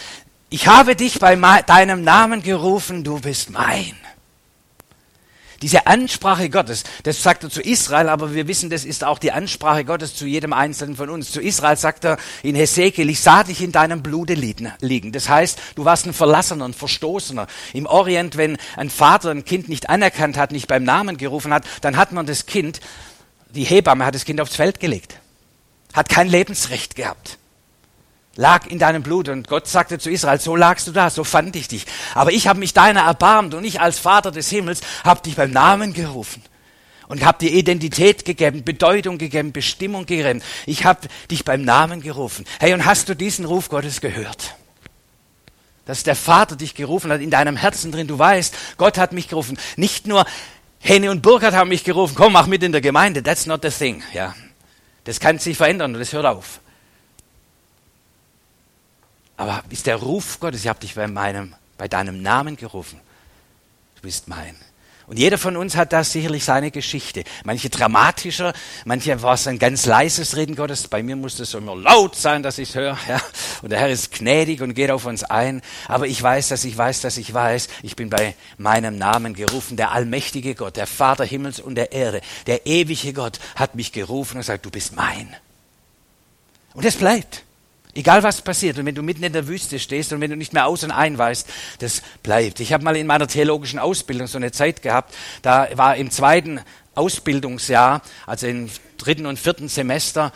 [0.49, 3.95] Ich habe dich bei deinem Namen gerufen, du bist mein.
[5.61, 9.31] Diese Ansprache Gottes, das sagt er zu Israel, aber wir wissen, das ist auch die
[9.31, 11.31] Ansprache Gottes zu jedem Einzelnen von uns.
[11.31, 15.11] Zu Israel sagt er in Hesekiel, ich sah dich in deinem Blute liegen.
[15.11, 17.47] Das heißt, du warst ein Verlassener, ein Verstoßener.
[17.73, 21.63] Im Orient, wenn ein Vater ein Kind nicht anerkannt hat, nicht beim Namen gerufen hat,
[21.81, 22.81] dann hat man das Kind
[23.55, 25.19] die Hebamme hat das Kind aufs Feld gelegt,
[25.93, 27.37] hat kein Lebensrecht gehabt,
[28.35, 31.55] lag in deinem Blut und Gott sagte zu Israel, so lagst du da, so fand
[31.55, 31.85] ich dich.
[32.13, 35.51] Aber ich habe mich deiner erbarmt und ich als Vater des Himmels habe dich beim
[35.51, 36.43] Namen gerufen
[37.07, 40.41] und habe dir Identität gegeben, Bedeutung gegeben, Bestimmung gegeben.
[40.65, 42.45] Ich habe dich beim Namen gerufen.
[42.59, 44.55] Hey, und hast du diesen Ruf Gottes gehört?
[45.85, 48.07] Dass der Vater dich gerufen hat in deinem Herzen drin.
[48.07, 49.59] Du weißt, Gott hat mich gerufen.
[49.75, 50.25] Nicht nur
[50.85, 53.23] Henny und Burkhard haben mich gerufen, komm, mach mit in der Gemeinde.
[53.23, 54.03] That's not the thing.
[54.13, 54.35] Ja.
[55.03, 56.59] Das kann sich verändern und das hört auf.
[59.35, 62.99] Aber ist der Ruf Gottes, ich habe dich bei, meinem, bei deinem Namen gerufen.
[63.95, 64.55] Du bist mein.
[65.07, 67.23] Und jeder von uns hat da sicherlich seine Geschichte.
[67.43, 68.53] Manche dramatischer,
[68.85, 70.87] manche war es ein ganz leises Reden Gottes.
[70.87, 72.97] Bei mir musste es immer laut sein, dass ich es höre.
[73.07, 73.21] Ja.
[73.61, 75.61] Und der Herr ist gnädig und geht auf uns ein.
[75.87, 79.77] Aber ich weiß, dass ich weiß, dass ich weiß, ich bin bei meinem Namen gerufen.
[79.77, 84.37] Der allmächtige Gott, der Vater Himmels und der Erde, der ewige Gott hat mich gerufen
[84.37, 85.35] und sagt, du bist mein.
[86.73, 87.44] Und es bleibt.
[87.95, 90.51] Egal was passiert und wenn du mitten in der Wüste stehst und wenn du nicht
[90.51, 91.47] mehr aus und ein weißt,
[91.79, 92.59] das bleibt.
[92.59, 96.59] Ich habe mal in meiner theologischen Ausbildung so eine Zeit gehabt, da war im zweiten
[96.93, 100.33] Ausbildungsjahr, also im dritten und vierten Semester,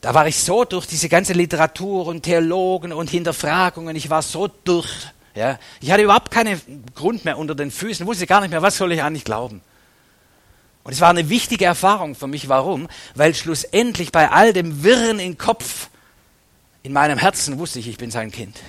[0.00, 4.48] da war ich so durch diese ganze Literatur und Theologen und Hinterfragungen, ich war so
[4.48, 4.88] durch.
[5.34, 5.58] Ja.
[5.80, 6.60] Ich hatte überhaupt keinen
[6.94, 9.62] Grund mehr unter den Füßen, wusste gar nicht mehr, was soll ich eigentlich glauben.
[10.84, 12.48] Und es war eine wichtige Erfahrung für mich.
[12.48, 12.88] Warum?
[13.14, 15.88] Weil schlussendlich bei all dem Wirren im Kopf
[16.84, 18.60] in meinem Herzen wusste ich, ich bin sein Kind.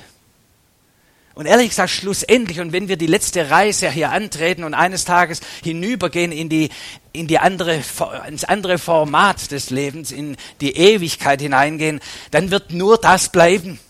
[1.34, 5.42] Und ehrlich gesagt, schlussendlich, und wenn wir die letzte Reise hier antreten und eines Tages
[5.62, 6.70] hinübergehen in die,
[7.12, 7.84] in die andere,
[8.26, 12.00] ins andere Format des Lebens, in die Ewigkeit hineingehen,
[12.32, 13.82] dann wird nur das bleiben.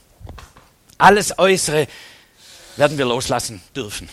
[0.98, 1.88] Alles Äußere
[2.78, 4.10] werden wir loslassen dürfen.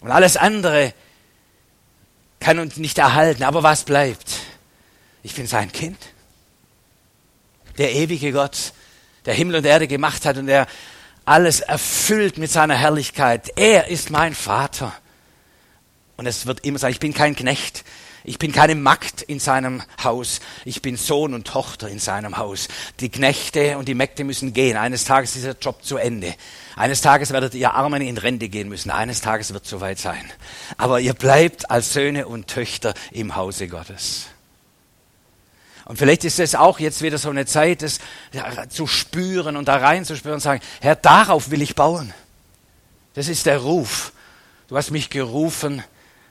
[0.00, 0.94] Und alles andere
[2.40, 3.42] kann uns nicht erhalten.
[3.42, 4.30] Aber was bleibt?
[5.22, 5.98] Ich bin sein Kind
[7.78, 8.72] der ewige Gott,
[9.24, 10.66] der Himmel und Erde gemacht hat und der
[11.24, 13.50] alles erfüllt mit seiner Herrlichkeit.
[13.56, 14.92] Er ist mein Vater.
[16.16, 17.84] Und es wird immer sein, ich bin kein Knecht.
[18.28, 20.40] Ich bin keine Magd in seinem Haus.
[20.64, 22.66] Ich bin Sohn und Tochter in seinem Haus.
[22.98, 24.76] Die Knechte und die Mägde müssen gehen.
[24.76, 26.34] Eines Tages ist der Job zu Ende.
[26.74, 28.90] Eines Tages werdet ihr Armen in Rente gehen müssen.
[28.90, 30.32] Eines Tages wird es soweit sein.
[30.76, 34.26] Aber ihr bleibt als Söhne und Töchter im Hause Gottes.
[35.86, 38.00] Und vielleicht ist es auch jetzt wieder so eine Zeit, das
[38.68, 42.12] zu spüren und da reinzuspüren und sagen, Herr, darauf will ich bauen.
[43.14, 44.12] Das ist der Ruf.
[44.68, 45.84] Du hast mich gerufen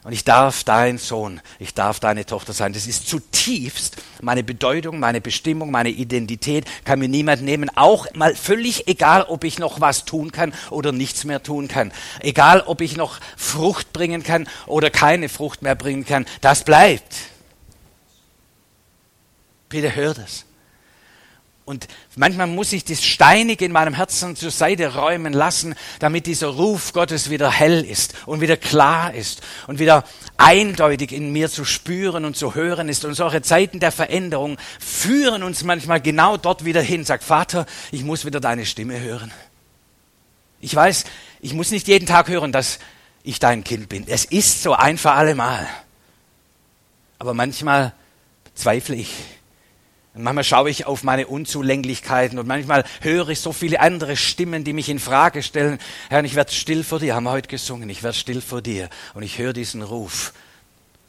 [0.03, 2.73] und ich darf dein Sohn, ich darf deine Tochter sein.
[2.73, 7.71] Das ist zutiefst meine Bedeutung, meine Bestimmung, meine Identität, kann mir niemand nehmen.
[7.75, 11.93] Auch mal völlig egal, ob ich noch was tun kann oder nichts mehr tun kann.
[12.19, 16.25] Egal, ob ich noch Frucht bringen kann oder keine Frucht mehr bringen kann.
[16.41, 17.15] Das bleibt.
[19.69, 20.45] Bitte hör das.
[21.65, 26.49] Und manchmal muss ich das Steinige in meinem Herzen zur Seite räumen lassen, damit dieser
[26.49, 30.03] Ruf Gottes wieder hell ist und wieder klar ist und wieder
[30.37, 33.03] eindeutig in mir zu spüren und zu hören ist.
[33.03, 37.03] Und solche Zeiten der Veränderung führen uns manchmal genau dort wieder hin.
[37.03, 39.31] Sag, Vater, ich muss wieder deine Stimme hören.
[40.61, 41.05] Ich weiß,
[41.41, 42.77] ich muss nicht jeden Tag hören, dass
[43.23, 44.05] ich dein Kind bin.
[44.07, 45.67] Es ist so ein für alle Mal.
[47.17, 47.93] Aber manchmal
[48.53, 49.11] zweifle ich
[50.23, 54.73] manchmal schaue ich auf meine Unzulänglichkeiten und manchmal höre ich so viele andere Stimmen, die
[54.73, 55.79] mich in Frage stellen.
[56.09, 58.89] Herr, ich werde still vor dir, haben wir heute gesungen, ich werde still vor dir.
[59.13, 60.33] Und ich höre diesen Ruf,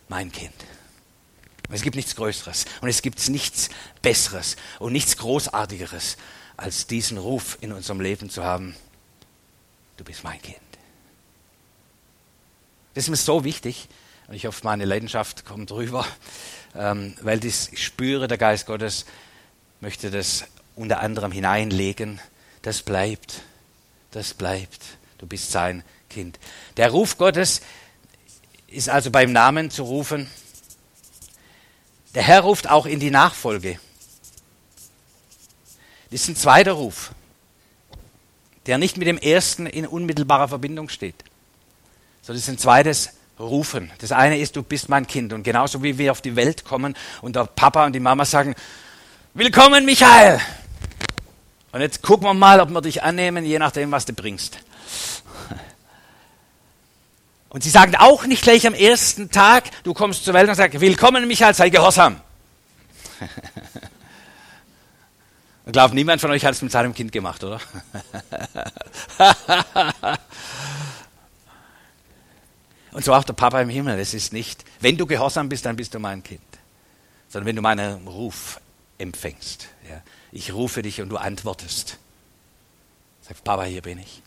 [0.08, 0.54] mein Kind.
[1.70, 3.70] Es gibt nichts Größeres und es gibt nichts
[4.02, 6.16] Besseres und nichts Großartigeres,
[6.56, 8.76] als diesen Ruf in unserem Leben zu haben.
[9.96, 10.58] Du bist mein Kind.
[12.94, 13.88] Das ist mir so wichtig
[14.30, 16.04] ich hoffe, meine Leidenschaft kommt rüber
[16.78, 19.06] ähm, weil das, ich spüre, der Geist Gottes
[19.80, 22.20] möchte das unter anderem hineinlegen.
[22.62, 23.42] Das bleibt,
[24.10, 24.82] das bleibt.
[25.18, 26.38] Du bist sein Kind.
[26.76, 27.62] Der Ruf Gottes
[28.66, 30.30] ist also beim Namen zu rufen.
[32.14, 33.78] Der Herr ruft auch in die Nachfolge.
[36.10, 37.12] Das ist ein zweiter Ruf,
[38.66, 41.16] der nicht mit dem ersten in unmittelbarer Verbindung steht,
[42.22, 43.90] sondern es ist ein zweites rufen.
[43.98, 45.32] Das eine ist, du bist mein Kind.
[45.32, 48.54] Und genauso wie wir auf die Welt kommen und der Papa und die Mama sagen,
[49.34, 50.40] willkommen Michael.
[51.72, 54.58] Und jetzt gucken wir mal, ob wir dich annehmen, je nachdem, was du bringst.
[57.48, 60.80] Und sie sagen auch nicht gleich am ersten Tag, du kommst zur Welt und sagst,
[60.80, 62.20] willkommen Michael, sei gehorsam.
[65.66, 67.60] Ich glaube, niemand von euch hat es mit seinem Kind gemacht, oder?
[72.96, 73.98] Und so auch der Papa im Himmel.
[73.98, 76.40] Es ist nicht, wenn du gehorsam bist, dann bist du mein Kind.
[77.28, 78.58] Sondern wenn du meinen Ruf
[78.96, 79.68] empfängst.
[79.86, 80.00] Ja.
[80.32, 81.98] Ich rufe dich und du antwortest.
[83.20, 84.22] Sag, Papa, hier bin ich.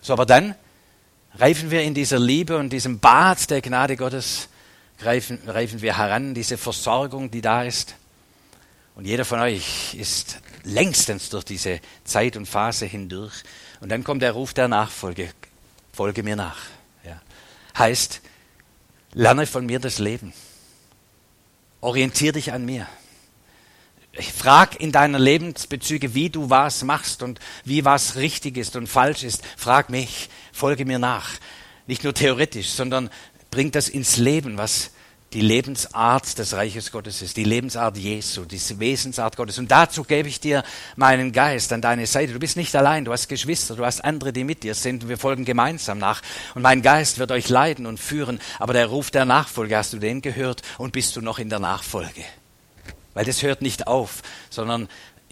[0.00, 0.54] So, aber dann
[1.34, 4.48] reifen wir in dieser Liebe und diesem Bad der Gnade Gottes,
[5.00, 7.96] reifen, reifen wir heran, diese Versorgung, die da ist.
[8.94, 13.42] Und jeder von euch ist längstens durch diese Zeit und Phase hindurch.
[13.80, 15.30] Und dann kommt der Ruf der Nachfolge.
[15.92, 16.77] Folge mir nach
[17.78, 18.20] heißt,
[19.12, 20.32] lerne von mir das Leben.
[21.80, 22.86] Orientier dich an mir.
[24.36, 29.22] Frag in deiner Lebensbezüge, wie du was machst und wie was richtig ist und falsch
[29.22, 29.44] ist.
[29.56, 31.30] Frag mich, folge mir nach.
[31.86, 33.10] Nicht nur theoretisch, sondern
[33.50, 34.90] bringt das ins Leben, was
[35.34, 39.58] die Lebensart des Reiches Gottes ist, die Lebensart Jesu, die Wesensart Gottes.
[39.58, 40.64] Und dazu gebe ich dir
[40.96, 42.32] meinen Geist an deine Seite.
[42.32, 45.06] Du bist nicht allein, du hast Geschwister, du hast andere, die mit dir sind.
[45.06, 46.22] Wir folgen gemeinsam nach.
[46.54, 48.40] Und mein Geist wird euch leiten und führen.
[48.58, 51.58] Aber der Ruf der Nachfolge, hast du den gehört und bist du noch in der
[51.58, 52.24] Nachfolge?
[53.12, 54.88] Weil das hört nicht auf, sondern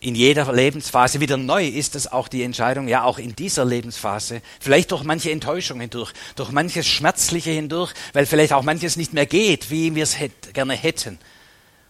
[0.06, 4.40] in jeder Lebensphase wieder neu ist es auch die Entscheidung, ja auch in dieser Lebensphase,
[4.60, 9.26] vielleicht durch manche Enttäuschung hindurch, durch manches Schmerzliche hindurch, weil vielleicht auch manches nicht mehr
[9.26, 11.18] geht, wie wir es hätt, gerne hätten.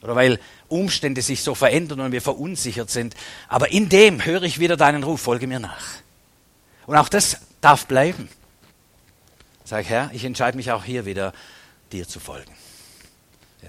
[0.00, 3.14] Oder weil Umstände sich so verändern und wir verunsichert sind.
[3.48, 5.84] Aber in dem höre ich wieder deinen Ruf, folge mir nach.
[6.86, 8.30] Und auch das darf bleiben.
[9.64, 11.34] Sag Herr, ich entscheide mich auch hier wieder,
[11.92, 12.54] dir zu folgen.
[13.60, 13.68] Ja.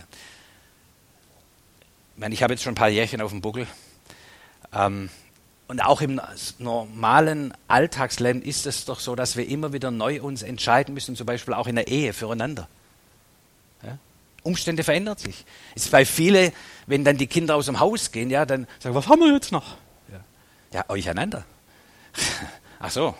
[2.14, 3.68] Ich, meine, ich habe jetzt schon ein paar Jährchen auf dem Buckel.
[4.73, 5.10] Ähm,
[5.67, 6.21] und auch im
[6.60, 11.25] normalen Alltagsleben ist es doch so, dass wir immer wieder neu uns entscheiden müssen, zum
[11.25, 12.69] Beispiel auch in der Ehe füreinander.
[13.84, 13.97] Ja?
[14.43, 15.45] Umstände verändern sich.
[15.75, 16.53] Ist bei vielen,
[16.86, 19.51] wenn dann die Kinder aus dem Haus gehen, ja, dann sagen, was haben wir jetzt
[19.51, 19.75] noch?
[20.10, 20.23] Ja,
[20.71, 21.43] ja euch einander.
[22.80, 23.15] Ach so.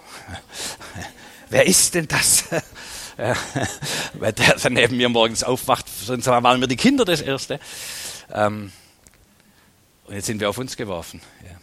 [1.50, 2.46] Wer ist denn das?
[4.14, 7.60] Weil der dann neben mir morgens aufwacht, sonst waren wir die Kinder das Erste.
[8.32, 8.72] Ähm,
[10.08, 11.22] und jetzt sind wir auf uns geworfen.
[11.44, 11.58] Ja.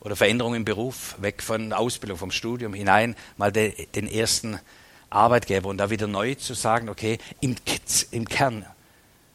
[0.00, 4.60] Oder Veränderung im Beruf, weg von Ausbildung, vom Studium hinein, mal de, den ersten
[5.10, 7.56] Arbeitgeber und da wieder neu zu sagen, okay, im,
[8.10, 8.66] im Kern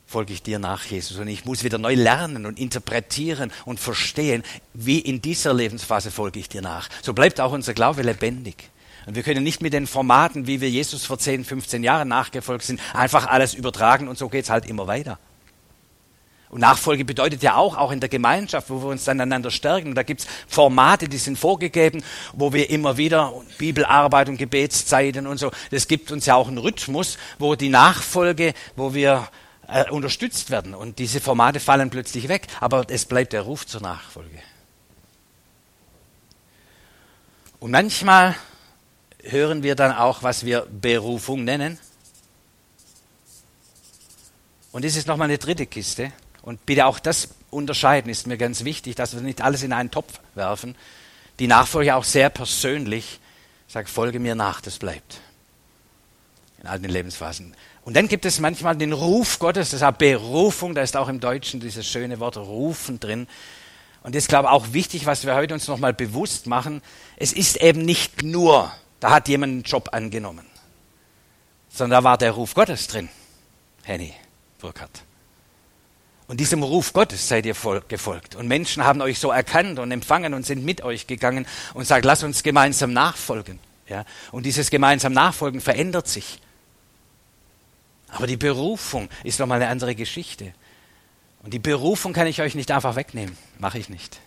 [0.06, 1.17] folge ich dir nach, Jesus.
[1.17, 4.43] Und ich muss wieder neu lernen und interpretieren und verstehen,
[4.74, 6.89] wie in dieser Lebensphase folge ich dir nach.
[7.02, 8.69] So bleibt auch unser Glaube lebendig.
[9.06, 12.65] Und wir können nicht mit den Formaten, wie wir Jesus vor 10, 15 Jahren nachgefolgt
[12.65, 15.17] sind, einfach alles übertragen und so geht es halt immer weiter.
[16.51, 19.89] Und Nachfolge bedeutet ja auch, auch in der Gemeinschaft, wo wir uns dann einander stärken.
[19.89, 25.37] Und da gibt's Formate, die sind vorgegeben, wo wir immer wieder Bibelarbeit und Gebetszeiten und
[25.37, 25.51] so.
[25.71, 29.29] Das gibt uns ja auch einen Rhythmus, wo die Nachfolge, wo wir
[29.69, 30.75] äh, unterstützt werden.
[30.75, 32.47] Und diese Formate fallen plötzlich weg.
[32.59, 34.39] Aber es bleibt der Ruf zur Nachfolge.
[37.61, 38.35] Und manchmal
[39.23, 41.79] hören wir dann auch, was wir Berufung nennen.
[44.73, 46.11] Und das ist nochmal eine dritte Kiste.
[46.41, 49.91] Und bitte auch das unterscheiden ist mir ganz wichtig, dass wir nicht alles in einen
[49.91, 50.75] Topf werfen.
[51.39, 53.19] Die Nachfolge auch sehr persönlich.
[53.67, 55.21] Sag, folge mir nach, das bleibt.
[56.62, 57.56] In all den Lebensphasen.
[57.84, 61.19] Und dann gibt es manchmal den Ruf Gottes, das ist Berufung, da ist auch im
[61.19, 63.27] Deutschen dieses schöne Wort rufen drin.
[64.04, 66.82] Und das ist, glaube ich, auch wichtig, was wir heute uns nochmal bewusst machen.
[67.17, 70.45] Es ist eben nicht nur, da hat jemand einen Job angenommen,
[71.69, 73.10] sondern da war der Ruf Gottes drin.
[73.84, 74.13] Henny
[74.60, 75.04] Burkhardt.
[76.32, 77.58] Und diesem Ruf Gottes seid ihr
[77.89, 78.36] gefolgt.
[78.36, 82.08] Und Menschen haben euch so erkannt und empfangen und sind mit euch gegangen und sagen,
[82.08, 83.60] lass uns gemeinsam nachfolgen.
[83.89, 84.06] Ja?
[84.32, 86.39] Und dieses gemeinsam Nachfolgen verändert sich.
[88.08, 90.54] Aber die Berufung ist nochmal eine andere Geschichte.
[91.44, 93.38] Und die Berufung kann ich euch nicht einfach wegnehmen.
[93.60, 94.22] Mache ich nicht.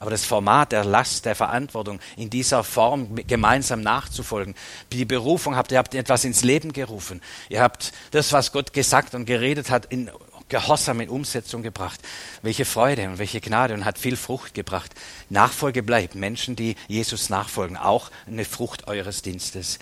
[0.00, 4.54] Aber das Format der Last, der Verantwortung, in dieser Form gemeinsam nachzufolgen.
[4.90, 7.20] Die Berufung habt ihr habt etwas ins Leben gerufen.
[7.50, 10.10] Ihr habt das, was Gott gesagt und geredet hat, in
[10.48, 12.00] Gehorsam in Umsetzung gebracht.
[12.42, 14.94] Welche Freude und welche Gnade und hat viel Frucht gebracht.
[15.28, 16.14] Nachfolge bleibt.
[16.14, 19.78] Menschen, die Jesus nachfolgen, auch eine Frucht eures Dienstes.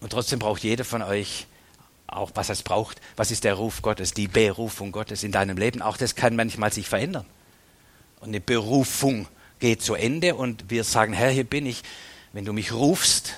[0.00, 1.46] Und trotzdem braucht jeder von euch
[2.06, 3.00] auch, was es braucht.
[3.16, 5.82] Was ist der Ruf Gottes, die Berufung Gottes in deinem Leben?
[5.82, 7.26] Auch das kann manchmal sich verändern.
[8.20, 9.28] Und eine Berufung
[9.58, 11.82] geht zu Ende und wir sagen, Herr, hier bin ich.
[12.32, 13.34] Wenn du mich rufst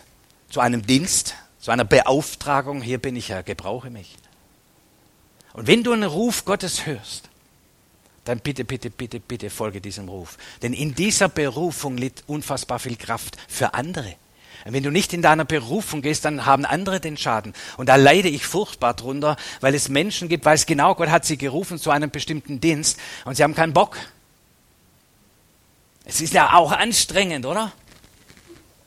[0.51, 4.17] zu einem Dienst, zu einer Beauftragung, hier bin ich, Herr, gebrauche mich.
[5.59, 7.31] Und wenn du einen Ruf Gottes hörst,
[8.25, 10.39] dann bitte, bitte, bitte, bitte folge diesem Ruf.
[10.63, 14.15] Denn in dieser Berufung liegt unfassbar viel Kraft für andere.
[14.65, 17.55] Und wenn du nicht in deiner Berufung gehst, dann haben andere den Schaden.
[17.77, 21.37] Und da leide ich furchtbar drunter, weil es Menschen gibt, weiß genau, Gott hat sie
[21.37, 23.97] gerufen zu einem bestimmten Dienst und sie haben keinen Bock.
[26.05, 27.73] Es ist ja auch anstrengend, oder?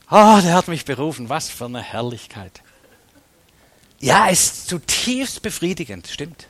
[0.09, 1.27] Oh, der hat mich berufen.
[1.27, 2.61] Was für eine Herrlichkeit.
[3.99, 6.47] Ja, es ist zutiefst befriedigend, stimmt.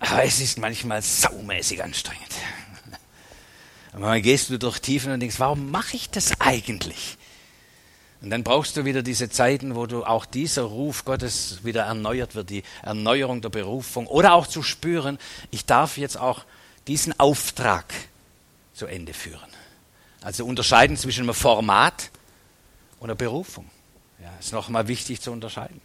[0.00, 2.34] Aber es ist manchmal saumäßig anstrengend.
[3.92, 7.16] Und manchmal gehst du durch Tiefen und denkst, warum mache ich das eigentlich?
[8.22, 12.34] Und dann brauchst du wieder diese Zeiten, wo du auch dieser Ruf Gottes wieder erneuert
[12.34, 15.18] wird, die Erneuerung der Berufung oder auch zu spüren,
[15.50, 16.44] ich darf jetzt auch
[16.86, 17.86] diesen Auftrag
[18.74, 19.48] zu Ende führen.
[20.22, 22.10] Also unterscheiden zwischen einem Format
[22.98, 23.70] und einer Berufung.
[24.22, 25.80] Ja, ist nochmal wichtig zu unterscheiden.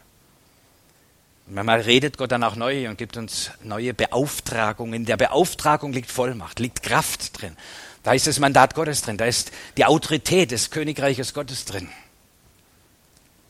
[1.48, 4.94] Manchmal redet Gott dann auch neu und gibt uns neue Beauftragungen.
[4.94, 7.56] In der Beauftragung liegt Vollmacht, liegt Kraft drin.
[8.02, 11.90] Da ist das Mandat Gottes drin, da ist die Autorität des Königreiches Gottes drin.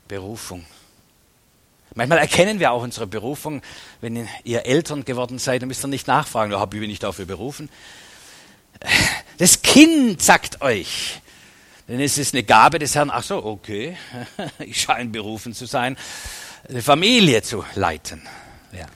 [0.07, 0.65] Berufung.
[1.93, 3.61] Manchmal erkennen wir auch unsere Berufung.
[4.01, 7.25] Wenn ihr Eltern geworden seid, dann müsst ihr nicht nachfragen, oh, wie bin ich dafür
[7.25, 7.69] berufen?
[9.37, 11.21] Das Kind sagt euch,
[11.87, 13.97] denn es ist eine Gabe des Herrn, ach so, okay,
[14.59, 15.97] ich scheine berufen zu sein,
[16.67, 18.21] eine Familie zu leiten.
[18.71, 18.87] Ja.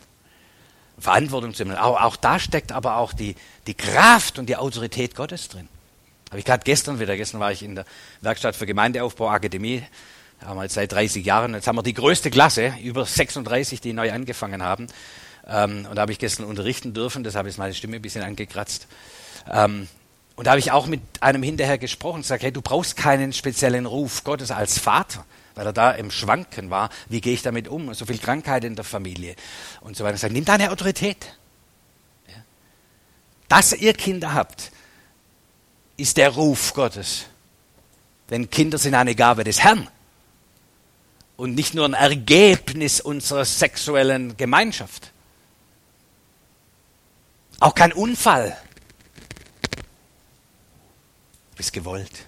[0.98, 1.78] Verantwortung zu nehmen.
[1.78, 3.36] Auch, auch da steckt aber auch die,
[3.68, 5.68] die Kraft und die Autorität Gottes drin.
[6.30, 7.86] Habe ich gerade gestern wieder, gestern war ich in der
[8.22, 9.84] Werkstatt für Gemeindeaufbau Akademie,
[10.40, 13.82] da haben wir jetzt seit 30 Jahren, jetzt haben wir die größte Klasse, über 36,
[13.82, 14.88] die neu angefangen haben.
[15.48, 18.24] Ähm, und da habe ich gestern unterrichten dürfen, das habe ich meine Stimme ein bisschen
[18.24, 18.88] angekratzt.
[19.52, 19.88] Ähm,
[20.36, 23.34] und da habe ich auch mit einem hinterher gesprochen und gesagt, hey, du brauchst keinen
[23.34, 25.26] speziellen Ruf Gottes als Vater,
[25.60, 26.90] weil er da im Schwanken war.
[27.10, 27.94] Wie gehe ich damit um?
[27.94, 29.36] So viel Krankheit in der Familie
[29.82, 30.16] und so weiter.
[30.16, 31.36] Ich sage, nimm deine Autorität.
[32.30, 32.36] Ja.
[33.50, 34.72] Dass ihr Kinder habt,
[35.98, 37.26] ist der Ruf Gottes.
[38.30, 39.90] Denn Kinder sind eine Gabe des Herrn
[41.36, 45.12] und nicht nur ein Ergebnis unserer sexuellen Gemeinschaft.
[47.60, 48.56] Auch kein Unfall.
[51.52, 52.28] Du bist gewollt.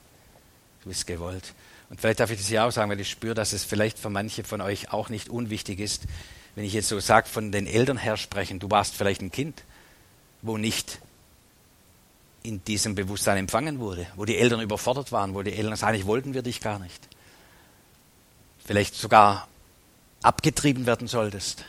[0.83, 1.53] Du bist gewollt.
[1.91, 4.09] Und vielleicht darf ich das hier auch sagen, weil ich spüre, dass es vielleicht für
[4.09, 6.05] manche von euch auch nicht unwichtig ist,
[6.55, 9.63] wenn ich jetzt so sage, von den Eltern her sprechen, du warst vielleicht ein Kind,
[10.41, 10.99] wo nicht
[12.41, 16.07] in diesem Bewusstsein empfangen wurde, wo die Eltern überfordert waren, wo die Eltern sagen, eigentlich
[16.07, 17.07] wollten wir dich gar nicht
[18.71, 19.47] vielleicht sogar
[20.23, 21.65] abgetrieben werden solltest.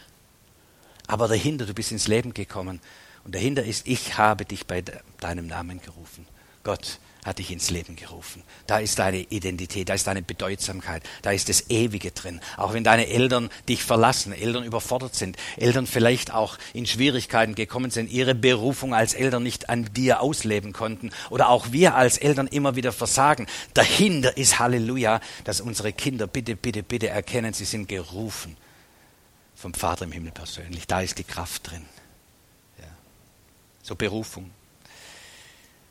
[1.07, 2.81] Aber dahinter, du bist ins Leben gekommen.
[3.25, 4.83] Und dahinter ist, ich habe dich bei
[5.21, 6.27] deinem Namen gerufen.
[6.63, 8.43] Gott, hat dich ins Leben gerufen.
[8.67, 12.41] Da ist deine Identität, da ist deine Bedeutsamkeit, da ist das Ewige drin.
[12.57, 17.93] Auch wenn deine Eltern dich verlassen, Eltern überfordert sind, Eltern vielleicht auch in Schwierigkeiten gekommen
[17.93, 22.49] sind, ihre Berufung als Eltern nicht an dir ausleben konnten oder auch wir als Eltern
[22.49, 23.47] immer wieder versagen.
[23.73, 28.57] Dahinter ist Halleluja, dass unsere Kinder bitte, bitte, bitte erkennen, sie sind gerufen
[29.55, 30.89] vom Vater im Himmel persönlich.
[30.89, 31.85] Da ist die Kraft drin.
[32.79, 32.89] Ja.
[33.81, 34.51] So Berufung.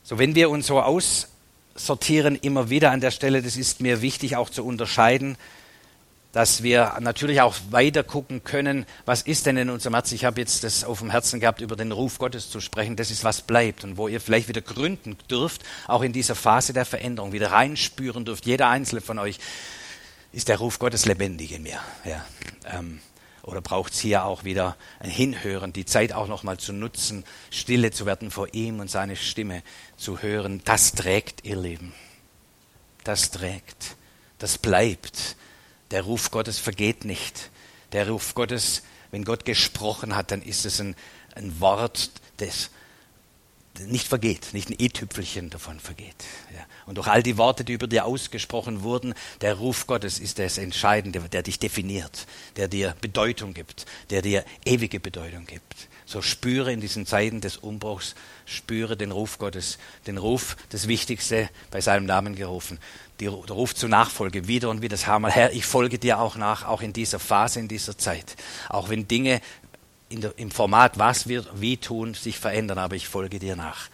[0.04, 4.36] So, wenn wir uns so aussortieren immer wieder an der Stelle, das ist mir wichtig
[4.36, 5.38] auch zu unterscheiden,
[6.32, 10.16] dass wir natürlich auch weiter gucken können, was ist denn in unserem Herzen.
[10.16, 12.95] Ich habe jetzt das auf dem Herzen gehabt, über den Ruf Gottes zu sprechen.
[12.95, 16.74] Das ist, was bleibt und wo ihr vielleicht wieder gründen dürft, auch in dieser Phase
[16.74, 18.45] der Veränderung, wieder reinspüren dürft.
[18.45, 19.39] Jeder einzelne von euch
[20.32, 21.80] ist der Ruf Gottes lebendig in mir.
[22.06, 22.26] Ja.
[22.66, 23.02] Ähm,
[23.44, 27.92] oder braucht es hier auch wieder ein Hinhören, die Zeit auch nochmal zu nutzen, stille
[27.92, 29.64] zu werden vor ihm und seine Stimme
[29.98, 30.62] zu hören?
[30.66, 31.94] Das trägt ihr Leben.
[33.04, 33.96] Das trägt.
[34.38, 35.36] Das bleibt.
[35.92, 37.50] Der Ruf Gottes vergeht nicht.
[37.92, 40.96] Der Ruf Gottes, wenn Gott gesprochen hat, dann ist es ein,
[41.36, 42.70] ein Wort, das
[43.80, 46.15] nicht vergeht, nicht ein i-Tüpfelchen davon vergeht.
[46.53, 46.65] Ja.
[46.86, 50.57] Und durch all die Worte, die über dir ausgesprochen wurden, der Ruf Gottes ist das
[50.57, 55.88] Entscheidende, der dich definiert, der dir Bedeutung gibt, der dir ewige Bedeutung gibt.
[56.05, 58.15] So spüre in diesen Zeiten des Umbruchs,
[58.45, 62.80] spüre den Ruf Gottes, den Ruf, das Wichtigste, bei seinem Namen gerufen,
[63.22, 66.36] die, der Ruf zur Nachfolge, wieder und wieder, das Hammer, Herr, ich folge dir auch
[66.36, 68.36] nach, auch in dieser Phase, in dieser Zeit.
[68.67, 69.39] Auch wenn Dinge
[70.20, 73.88] der, im Format, was wir wie tun, sich verändern, aber ich folge dir nach.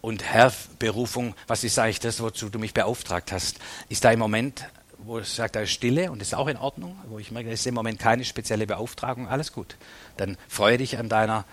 [0.00, 3.60] Und Herr, Berufung, was ist eigentlich das, wozu du mich beauftragt hast?
[3.88, 4.64] Ist da im Moment,
[4.98, 7.54] wo es sagt, da ist Stille und ist auch in Ordnung, wo ich merke, da
[7.54, 9.76] ist im Moment keine spezielle Beauftragung, alles gut.
[10.16, 11.44] Dann freue dich an deiner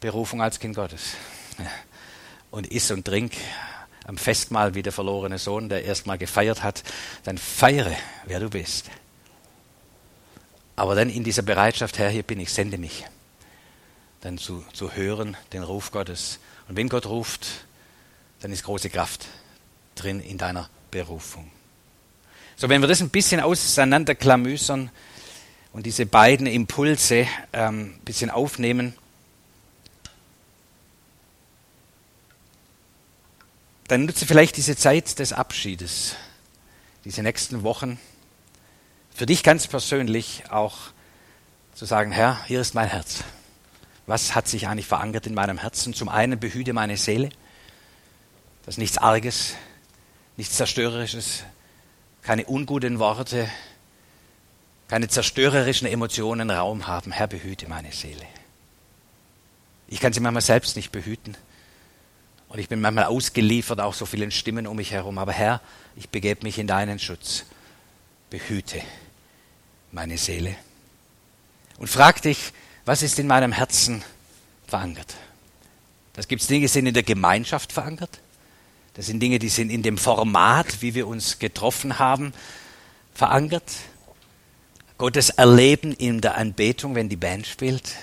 [0.00, 1.14] Berufung als Kind Gottes.
[2.50, 3.32] Und iss und trink
[4.06, 6.82] am Festmahl wie der verlorene Sohn, der erstmal gefeiert hat,
[7.24, 7.94] dann feiere,
[8.24, 8.90] wer du bist.
[10.78, 13.04] Aber dann in dieser Bereitschaft, Herr, hier bin ich, sende mich.
[14.20, 16.38] Dann zu, zu hören, den Ruf Gottes.
[16.68, 17.48] Und wenn Gott ruft,
[18.38, 19.26] dann ist große Kraft
[19.96, 21.50] drin in deiner Berufung.
[22.54, 24.90] So, wenn wir das ein bisschen auseinanderklamüsern
[25.72, 28.94] und diese beiden Impulse ähm, ein bisschen aufnehmen,
[33.88, 36.14] dann nutze vielleicht diese Zeit des Abschiedes,
[37.04, 37.98] diese nächsten Wochen,
[39.18, 40.76] für dich ganz persönlich auch
[41.74, 43.24] zu sagen, Herr, hier ist mein Herz.
[44.06, 45.92] Was hat sich eigentlich verankert in meinem Herzen?
[45.92, 47.30] Zum einen behüte meine Seele,
[48.64, 49.56] dass nichts Arges,
[50.36, 51.42] nichts Zerstörerisches,
[52.22, 53.50] keine unguten Worte,
[54.86, 57.10] keine zerstörerischen Emotionen Raum haben.
[57.10, 58.24] Herr, behüte meine Seele.
[59.88, 61.36] Ich kann sie manchmal selbst nicht behüten.
[62.48, 65.18] Und ich bin manchmal ausgeliefert, auch so vielen Stimmen um mich herum.
[65.18, 65.60] Aber Herr,
[65.96, 67.46] ich begebe mich in deinen Schutz.
[68.30, 68.80] Behüte
[69.92, 70.56] meine Seele.
[71.78, 72.52] Und frag dich,
[72.84, 74.02] was ist in meinem Herzen
[74.66, 75.14] verankert?
[76.14, 78.18] Das gibt es Dinge, die sind in der Gemeinschaft verankert.
[78.94, 82.32] Das sind Dinge, die sind in dem Format, wie wir uns getroffen haben,
[83.14, 83.70] verankert.
[84.96, 87.94] Gottes Erleben in der Anbetung, wenn die Band spielt?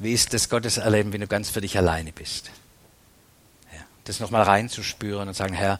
[0.00, 2.50] Wie ist das Gottes Erleben, wenn du ganz für dich alleine bist?
[3.72, 5.78] Ja, das nochmal reinzuspüren und sagen, Herr,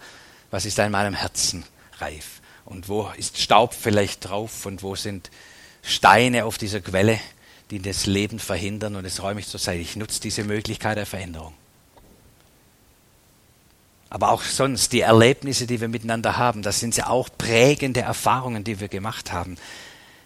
[0.53, 1.65] was ist da in meinem Herzen
[1.99, 2.41] reif?
[2.65, 5.31] Und wo ist Staub vielleicht drauf und wo sind
[5.83, 7.21] Steine auf dieser Quelle,
[7.71, 9.81] die das Leben verhindern und das räume ich zur Seite.
[9.81, 11.55] Ich nutze diese Möglichkeit der Veränderung.
[14.11, 18.63] Aber auch sonst, die Erlebnisse, die wir miteinander haben, das sind ja auch prägende Erfahrungen,
[18.63, 19.57] die wir gemacht haben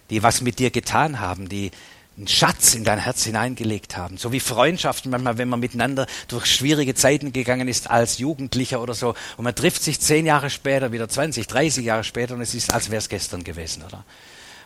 [0.09, 1.71] die was mit dir getan haben, die
[2.19, 4.17] einen Schatz in dein Herz hineingelegt haben.
[4.17, 8.93] So wie Freundschaften manchmal, wenn man miteinander durch schwierige Zeiten gegangen ist als Jugendlicher oder
[8.93, 12.53] so und man trifft sich zehn Jahre später, wieder 20, 30 Jahre später und es
[12.53, 14.03] ist, als wäre es gestern gewesen, oder?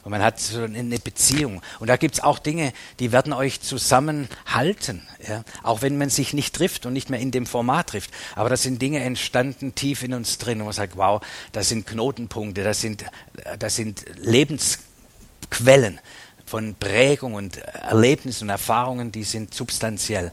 [0.03, 1.61] Und man hat so eine Beziehung.
[1.79, 5.01] Und da gibt's auch Dinge, die werden euch zusammenhalten.
[5.25, 5.45] Ja?
[5.61, 8.11] Auch wenn man sich nicht trifft und nicht mehr in dem Format trifft.
[8.35, 10.59] Aber das sind Dinge entstanden tief in uns drin.
[10.59, 11.21] Und man sagt, wow,
[11.53, 13.05] das sind Knotenpunkte, das sind,
[13.57, 14.79] das sind Lebens
[15.49, 16.01] Quellen
[16.53, 20.31] von Prägung und Erlebnissen und Erfahrungen, die sind substanziell.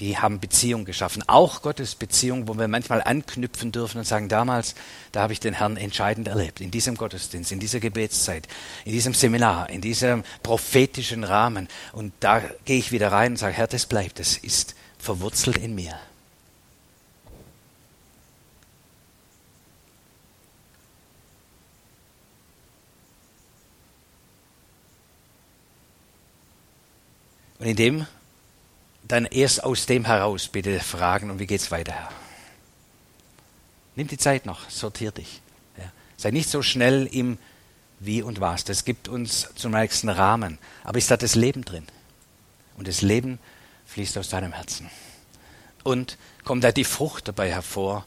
[0.00, 1.24] Die haben Beziehung geschaffen.
[1.28, 4.74] Auch Gottes Beziehung, wo wir manchmal anknüpfen dürfen und sagen, damals,
[5.12, 6.60] da habe ich den Herrn entscheidend erlebt.
[6.60, 8.46] In diesem Gottesdienst, in dieser Gebetszeit,
[8.84, 11.68] in diesem Seminar, in diesem prophetischen Rahmen.
[11.92, 15.74] Und da gehe ich wieder rein und sage, Herr, das bleibt, das ist verwurzelt in
[15.74, 15.98] mir.
[27.58, 28.06] Und in dem
[29.08, 32.10] dann erst aus dem heraus bitte fragen, und wie geht's weiter, Herr?
[33.94, 35.40] Nimm die Zeit noch, sortier dich.
[35.78, 35.90] Ja.
[36.16, 37.38] Sei nicht so schnell im
[37.98, 38.64] Wie und Was.
[38.64, 40.58] Das gibt uns zunächst einen Rahmen.
[40.84, 41.86] Aber ist da das Leben drin?
[42.76, 43.38] Und das Leben
[43.86, 44.90] fließt aus deinem Herzen.
[45.82, 48.04] Und kommt da die Frucht dabei hervor,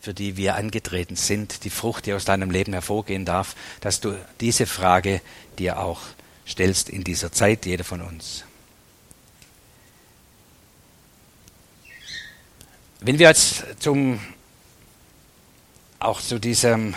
[0.00, 4.16] für die wir angetreten sind, die Frucht, die aus deinem Leben hervorgehen darf, dass du
[4.40, 5.20] diese Frage
[5.58, 6.00] dir auch
[6.46, 8.44] stellst in dieser Zeit, jeder von uns.
[13.00, 14.18] Wenn wir jetzt zum,
[16.00, 16.94] auch zu diesem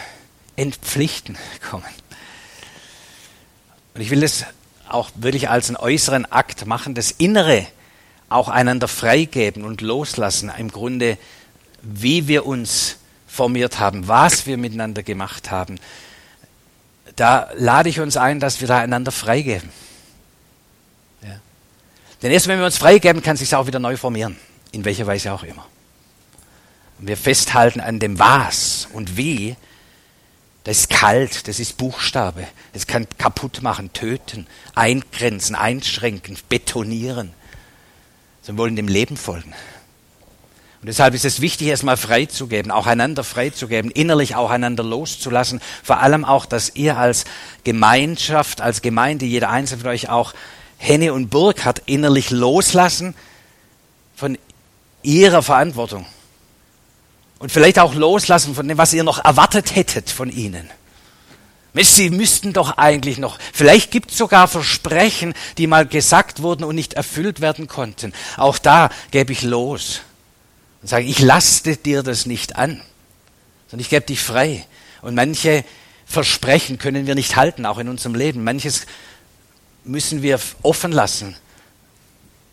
[0.56, 1.38] Entpflichten
[1.70, 1.86] kommen,
[3.94, 4.46] und ich will das
[4.90, 7.68] auch wirklich als einen äußeren Akt machen, das Innere
[8.30, 11.18] auch einander freigeben und loslassen, im Grunde,
[11.82, 12.98] wie wir uns
[13.28, 15.80] formiert haben, was wir miteinander gemacht haben,
[17.16, 19.70] da lade ich uns ein, dass wir da einander freigeben.
[22.22, 24.38] Denn erst wenn wir uns freigeben, kann sich auch wieder neu formieren,
[24.72, 25.66] in welcher Weise auch immer
[27.02, 29.56] und wir festhalten an dem Was und Wie,
[30.64, 34.46] das ist kalt, das ist Buchstabe, das kann kaputt machen, töten,
[34.76, 37.34] eingrenzen, einschränken, betonieren.
[38.44, 39.52] Sie wollen dem Leben folgen.
[40.82, 45.60] Und deshalb ist es wichtig, erstmal freizugeben, auch einander freizugeben, innerlich auch einander loszulassen.
[45.82, 47.26] Vor allem auch, dass ihr als
[47.64, 50.34] Gemeinschaft, als Gemeinde, jeder Einzelne von euch auch
[50.78, 53.16] Henne und Burg hat innerlich loslassen
[54.16, 54.38] von
[55.02, 56.06] ihrer Verantwortung
[57.42, 60.70] und vielleicht auch loslassen von dem, was ihr noch erwartet hättet von ihnen.
[61.74, 66.76] Sie müssten doch eigentlich noch, vielleicht gibt es sogar Versprechen, die mal gesagt wurden und
[66.76, 68.14] nicht erfüllt werden konnten.
[68.38, 70.02] Auch da gebe ich los
[70.84, 72.80] und sage, ich laste dir das nicht an,
[73.70, 74.68] sondern ich gebe dich frei.
[75.02, 75.66] Und manche
[76.06, 78.44] Versprechen können wir nicht halten, auch in unserem Leben.
[78.44, 78.86] Manches
[79.84, 81.36] müssen wir offen lassen,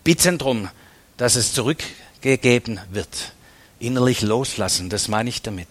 [0.03, 0.71] bitten darum,
[1.19, 3.33] dass es zurückgegeben wird
[3.81, 4.91] innerlich loslassen.
[4.91, 5.69] Das meine ich damit.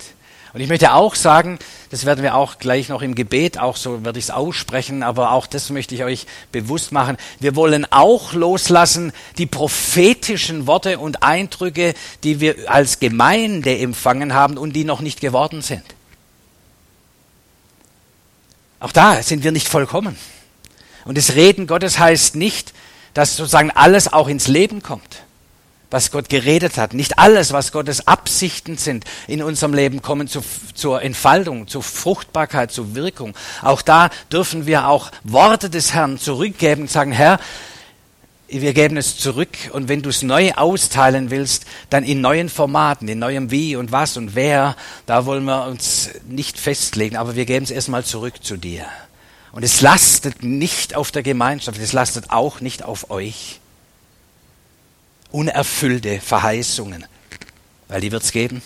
[0.54, 1.60] Und ich möchte auch sagen,
[1.92, 5.32] das werden wir auch gleich noch im Gebet, auch so werde ich es aussprechen, aber
[5.32, 7.18] auch das möchte ich euch bewusst machen.
[7.40, 11.94] Wir wollen auch loslassen die prophetischen Worte und Eindrücke,
[12.24, 15.84] die wir als Gemeinde empfangen haben und die noch nicht geworden sind.
[18.80, 20.18] Auch da sind wir nicht vollkommen.
[21.04, 22.74] Und das Reden Gottes heißt nicht,
[23.14, 25.22] dass sozusagen alles auch ins Leben kommt
[25.90, 26.94] was Gott geredet hat.
[26.94, 32.72] Nicht alles, was Gottes Absichten sind in unserem Leben, kommen zu, zur Entfaltung, zur Fruchtbarkeit,
[32.72, 33.34] zur Wirkung.
[33.62, 37.40] Auch da dürfen wir auch Worte des Herrn zurückgeben und sagen, Herr,
[38.50, 43.08] wir geben es zurück und wenn du es neu austeilen willst, dann in neuen Formaten,
[43.10, 47.46] in neuem Wie und was und wer, da wollen wir uns nicht festlegen, aber wir
[47.46, 48.86] geben es erstmal zurück zu dir.
[49.52, 53.60] Und es lastet nicht auf der Gemeinschaft, es lastet auch nicht auf euch
[55.32, 57.06] unerfüllte Verheißungen.
[57.88, 58.62] Weil die wird es geben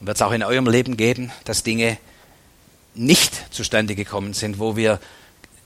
[0.00, 1.98] und wird es auch in eurem Leben geben, dass Dinge
[2.94, 5.00] nicht zustande gekommen sind, wo wir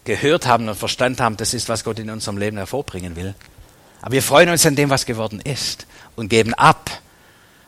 [0.05, 3.35] gehört haben und verstanden haben, das ist, was Gott in unserem Leben hervorbringen will.
[4.01, 6.91] Aber wir freuen uns an dem, was geworden ist und geben ab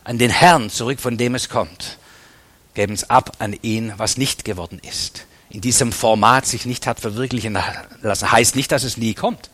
[0.03, 1.99] an den Herrn zurück, von dem es kommt.
[2.75, 6.99] Geben es ab an ihn, was nicht geworden ist in diesem Format sich nicht hat
[6.99, 7.57] verwirklichen
[8.03, 8.33] lassen.
[8.33, 9.51] Heißt nicht, dass es nie kommt.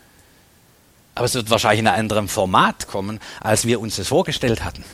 [1.15, 4.85] Aber es wird wahrscheinlich in einem anderen Format kommen, als wir uns das vorgestellt hatten.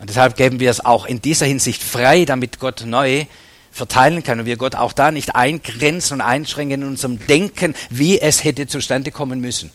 [0.00, 3.26] Und deshalb geben wir es auch in dieser Hinsicht frei, damit Gott neu
[3.70, 8.20] verteilen kann und wir Gott auch da nicht eingrenzen und einschränken in unserem Denken, wie
[8.20, 9.70] es hätte zustande kommen müssen.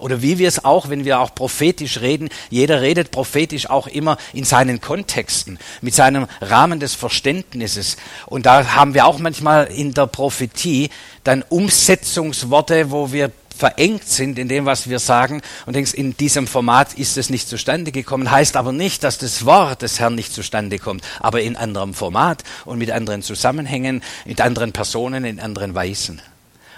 [0.00, 4.16] Oder wie wir es auch, wenn wir auch prophetisch reden, jeder redet prophetisch auch immer
[4.32, 7.98] in seinen Kontexten, mit seinem Rahmen des Verständnisses.
[8.26, 10.88] Und da haben wir auch manchmal in der Prophetie
[11.22, 16.46] dann Umsetzungsworte, wo wir verengt sind in dem, was wir sagen und denkst, in diesem
[16.46, 20.32] Format ist es nicht zustande gekommen, heißt aber nicht, dass das Wort des Herrn nicht
[20.32, 25.74] zustande kommt, aber in anderem Format und mit anderen Zusammenhängen, mit anderen Personen, in anderen
[25.74, 26.20] Weisen.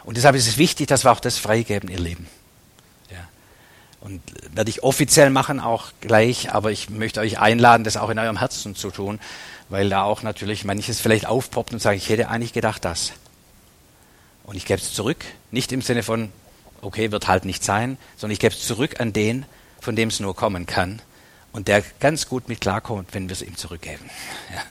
[0.04, 2.26] Und deshalb ist es wichtig, dass wir auch das freigeben, ihr Leben.
[4.02, 4.20] Und
[4.52, 8.36] werde ich offiziell machen auch gleich, aber ich möchte euch einladen, das auch in eurem
[8.36, 9.20] Herzen zu tun,
[9.68, 13.12] weil da auch natürlich manches vielleicht aufpoppt und sagt, ich hätte eigentlich gedacht das.
[14.42, 16.32] Und ich gebe es zurück, nicht im Sinne von,
[16.82, 19.46] okay, wird halt nicht sein, sondern ich gebe es zurück an den,
[19.80, 21.00] von dem es nur kommen kann
[21.52, 24.10] und der ganz gut mit klarkommt, wenn wir es ihm zurückgeben.
[24.54, 24.62] Ja.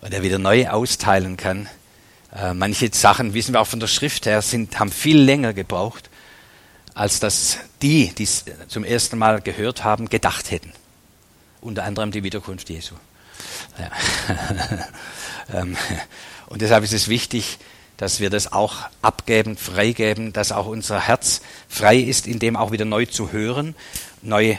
[0.00, 1.66] Und der wieder neu austeilen kann.
[2.34, 6.10] Äh, manche Sachen, wissen wir auch von der Schrift her, sind, haben viel länger gebraucht
[6.94, 10.72] als dass die, die es zum ersten Mal gehört haben, gedacht hätten.
[11.60, 12.94] Unter anderem die Wiederkunft Jesu.
[13.78, 13.90] Ja.
[15.52, 15.76] Ähm,
[16.46, 17.58] und deshalb ist es wichtig,
[17.96, 22.72] dass wir das auch abgeben, freigeben, dass auch unser Herz frei ist, in dem auch
[22.72, 23.74] wieder neu zu hören,
[24.22, 24.58] neue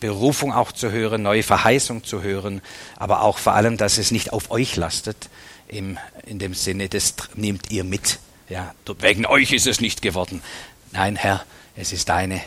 [0.00, 2.60] Berufung auch zu hören, neue Verheißung zu hören,
[2.96, 5.28] aber auch vor allem, dass es nicht auf euch lastet,
[5.68, 8.18] im, in dem Sinne, das nehmt ihr mit.
[8.48, 10.42] Ja, wegen euch ist es nicht geworden.
[10.90, 11.44] Nein, Herr,
[11.76, 12.40] es ist deine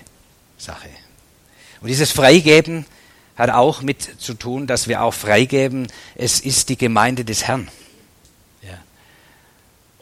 [0.58, 0.90] Sache.
[1.82, 2.86] Und dieses Freigeben
[3.36, 7.70] hat auch mit zu tun, dass wir auch freigeben, es ist die Gemeinde des Herrn.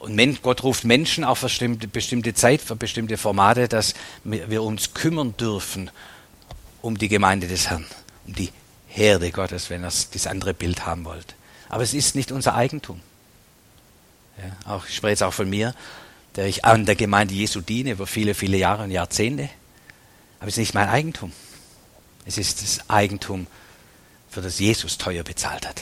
[0.03, 3.93] Und Gott ruft Menschen auf bestimmte, bestimmte Zeit, für bestimmte Formate, dass
[4.23, 5.91] wir uns kümmern dürfen
[6.81, 7.85] um die Gemeinde des Herrn,
[8.27, 8.51] um die
[8.87, 11.35] Herde Gottes, wenn ihr das andere Bild haben wollt.
[11.69, 12.99] Aber es ist nicht unser Eigentum.
[14.37, 15.73] Ja, auch, ich spreche jetzt auch von mir
[16.35, 19.49] der ich an der Gemeinde Jesu diene über viele, viele Jahre und Jahrzehnte.
[20.39, 21.31] Aber es ist nicht mein Eigentum.
[22.25, 23.47] Es ist das Eigentum,
[24.29, 25.81] für das Jesus teuer bezahlt hat.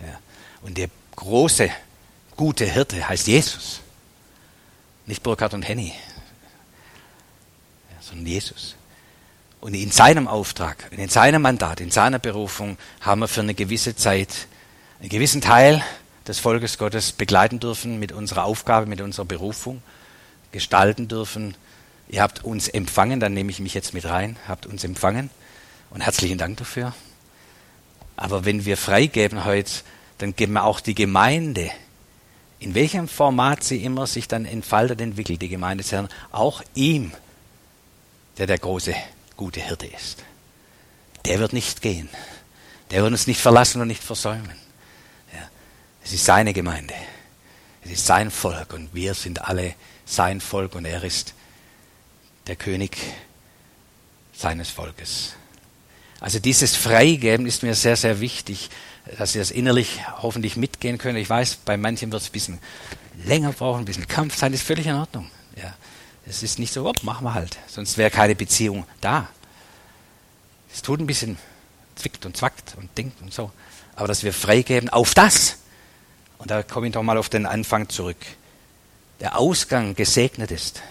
[0.00, 0.18] Ja.
[0.62, 1.70] Und der große,
[2.36, 3.80] gute Hirte heißt Jesus.
[5.06, 5.92] Nicht Burkhard und Henny,
[8.00, 8.76] sondern Jesus.
[9.60, 13.96] Und in seinem Auftrag, in seinem Mandat, in seiner Berufung haben wir für eine gewisse
[13.96, 14.46] Zeit
[15.00, 15.82] einen gewissen Teil
[16.26, 19.82] des Volkes Gottes begleiten dürfen mit unserer Aufgabe, mit unserer Berufung,
[20.52, 21.54] gestalten dürfen.
[22.08, 25.28] Ihr habt uns empfangen, dann nehme ich mich jetzt mit rein, habt uns empfangen
[25.90, 26.94] und herzlichen Dank dafür.
[28.16, 29.70] Aber wenn wir freigeben heute,
[30.18, 31.70] dann geben wir auch die Gemeinde,
[32.64, 37.12] in welchem Format sie immer sich dann entfaltet, entwickelt, die Gemeinde des Herrn, auch ihm,
[38.38, 38.94] der der große,
[39.36, 40.24] gute Hirte ist.
[41.26, 42.08] Der wird nicht gehen.
[42.90, 44.50] Der wird uns nicht verlassen und nicht versäumen.
[46.02, 46.94] Es ist seine Gemeinde.
[47.84, 49.74] Es ist sein Volk und wir sind alle
[50.06, 51.34] sein Volk und er ist
[52.46, 52.96] der König
[54.34, 55.34] seines Volkes.
[56.18, 58.70] Also dieses Freigeben ist mir sehr, sehr wichtig,
[59.18, 61.18] dass Sie das innerlich hoffentlich mitgehen können.
[61.18, 62.58] Ich weiß, bei manchen wird es ein bisschen
[63.24, 65.30] länger brauchen, ein bisschen Kampf sein, ist völlig in Ordnung.
[65.56, 65.74] Ja.
[66.26, 69.28] Es ist nicht so, op, machen wir halt, sonst wäre keine Beziehung da.
[70.72, 71.36] Es tut ein bisschen,
[71.96, 73.50] zwickt und zwackt und denkt und so.
[73.94, 75.58] Aber dass wir freigeben auf das,
[76.38, 78.16] und da komme ich nochmal auf den Anfang zurück,
[79.20, 80.82] der Ausgang gesegnet ist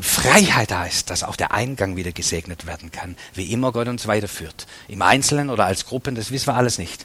[0.00, 4.06] und Freiheit ist, dass auch der Eingang wieder gesegnet werden kann, wie immer Gott uns
[4.06, 4.66] weiterführt.
[4.88, 7.04] Im Einzelnen oder als Gruppen, das wissen wir alles nicht.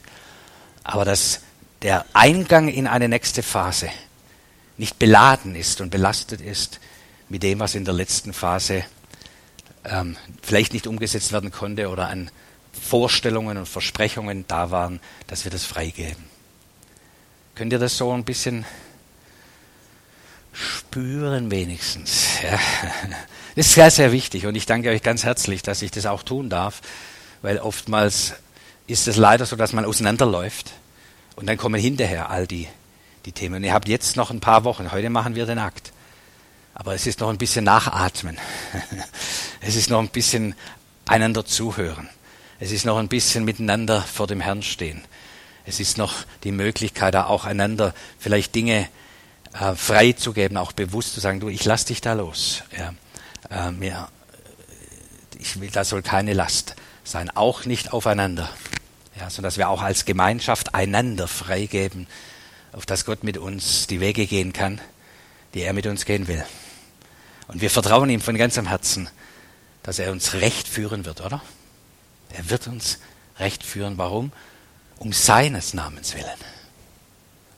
[0.82, 1.40] Aber dass
[1.82, 3.90] der Eingang in eine nächste Phase
[4.78, 6.80] nicht beladen ist und belastet ist
[7.28, 8.86] mit dem, was in der letzten Phase
[9.84, 12.30] ähm, vielleicht nicht umgesetzt werden konnte oder an
[12.72, 16.24] Vorstellungen und Versprechungen da waren, dass wir das freigeben.
[17.56, 18.64] Könnt ihr das so ein bisschen
[20.56, 22.26] spüren wenigstens?
[22.42, 22.58] Ja.
[23.54, 26.22] Das ist sehr, sehr wichtig und ich danke euch ganz herzlich, dass ich das auch
[26.22, 26.80] tun darf,
[27.42, 28.34] weil oftmals
[28.86, 30.72] ist es leider so, dass man auseinanderläuft
[31.36, 32.68] und dann kommen hinterher all die,
[33.24, 33.56] die Themen.
[33.56, 35.92] Und ihr habt jetzt noch ein paar Wochen, heute machen wir den Akt,
[36.74, 38.38] aber es ist noch ein bisschen Nachatmen.
[39.62, 40.54] Es ist noch ein bisschen
[41.06, 42.08] einander zuhören.
[42.60, 45.02] Es ist noch ein bisschen miteinander vor dem Herrn stehen.
[45.64, 48.86] Es ist noch die Möglichkeit, da auch einander vielleicht Dinge
[49.58, 52.62] äh, freizugeben, auch bewusst zu sagen, du, ich lass dich da los.
[52.76, 52.94] Ja,
[53.50, 54.08] äh, mir,
[55.38, 58.50] ich will, da soll keine Last sein, auch nicht aufeinander.
[59.18, 62.06] Ja, sondern dass wir auch als Gemeinschaft einander freigeben
[62.76, 64.80] auf dass Gott mit uns die Wege gehen kann,
[65.54, 66.44] die er mit uns gehen will.
[67.48, 69.08] Und wir vertrauen ihm von ganzem Herzen,
[69.82, 71.42] dass er uns recht führen wird, oder?
[72.30, 72.98] Er wird uns
[73.38, 73.96] recht führen.
[73.96, 74.30] Warum?
[74.98, 76.26] Um seines Namens willen.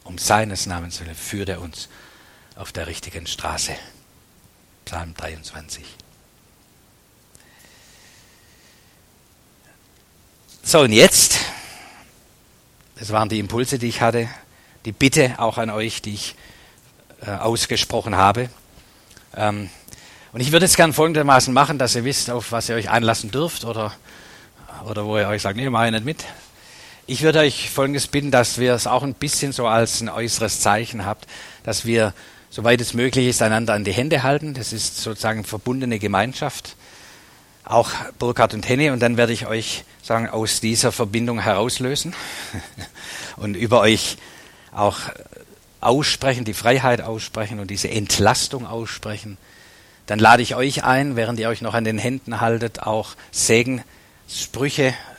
[0.08, 1.90] Um seines Namens willen führt er uns
[2.56, 3.72] auf der richtigen Straße.
[4.86, 5.84] Psalm 23.
[10.62, 11.40] So, und jetzt,
[12.98, 14.30] das waren die Impulse, die ich hatte,
[14.86, 16.36] die Bitte auch an euch, die ich
[17.20, 18.48] äh, ausgesprochen habe.
[19.36, 19.68] Ähm,
[20.32, 23.30] und ich würde es gern folgendermaßen machen, dass ihr wisst, auf was ihr euch einlassen
[23.30, 23.92] dürft oder,
[24.86, 26.24] oder wo ihr euch sagt, nee, mache ich nicht mit.
[27.10, 30.60] Ich würde euch Folgendes bitten, dass wir es auch ein bisschen so als ein äußeres
[30.60, 31.26] Zeichen habt,
[31.62, 32.12] dass wir,
[32.50, 34.52] soweit es möglich ist, einander an die Hände halten.
[34.52, 36.76] Das ist sozusagen verbundene Gemeinschaft.
[37.64, 38.92] Auch Burkhard und Henne.
[38.92, 42.14] Und dann werde ich euch sagen, aus dieser Verbindung herauslösen
[43.38, 44.18] und über euch
[44.70, 44.98] auch
[45.80, 49.38] aussprechen, die Freiheit aussprechen und diese Entlastung aussprechen
[50.08, 53.97] dann lade ich euch ein, während ihr euch noch an den Händen haltet, auch Segensprüche,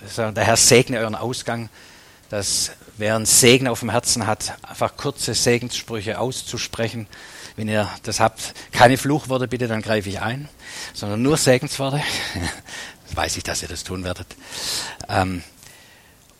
[0.01, 1.69] also der Herr segne euren Ausgang,
[2.29, 7.07] dass wer einen Segen auf dem Herzen hat, einfach kurze Segenssprüche auszusprechen.
[7.55, 10.47] Wenn ihr das habt, keine Fluchworte bitte, dann greife ich ein,
[10.93, 12.01] sondern nur Segensworte.
[13.13, 14.27] weiß ich, dass ihr das tun werdet.
[15.09, 15.43] Ähm,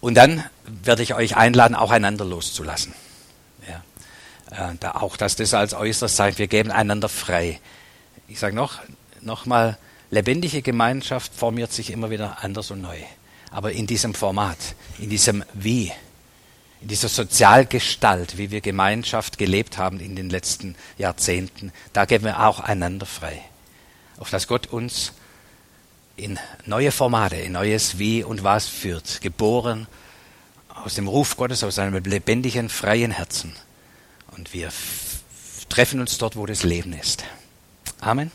[0.01, 2.93] und dann werde ich euch einladen, auch einander loszulassen.
[3.67, 4.71] Ja.
[4.71, 7.59] Äh, auch, dass das als äußeres Zeichen, wir geben einander frei
[8.29, 8.79] ich sage noch,
[9.21, 9.77] noch mal,
[10.11, 12.97] lebendige Gemeinschaft formiert sich immer wieder anders und neu.
[13.51, 14.57] Aber in diesem Format,
[14.99, 15.91] in diesem Wie,
[16.81, 22.45] in dieser Sozialgestalt, wie wir Gemeinschaft gelebt haben in den letzten Jahrzehnten, da geben wir
[22.45, 23.41] auch einander frei.
[24.17, 25.13] Auf dass Gott uns
[26.15, 29.87] in neue Formate, in neues Wie und Was führt, geboren
[30.83, 33.53] aus dem Ruf Gottes, aus einem lebendigen, freien Herzen.
[34.35, 34.71] Und wir
[35.69, 37.23] treffen uns dort, wo das Leben ist.
[37.99, 38.31] Amen.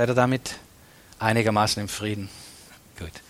[0.00, 0.54] Seid ihr damit
[1.18, 2.30] einigermaßen im Frieden?
[2.98, 3.20] Gut.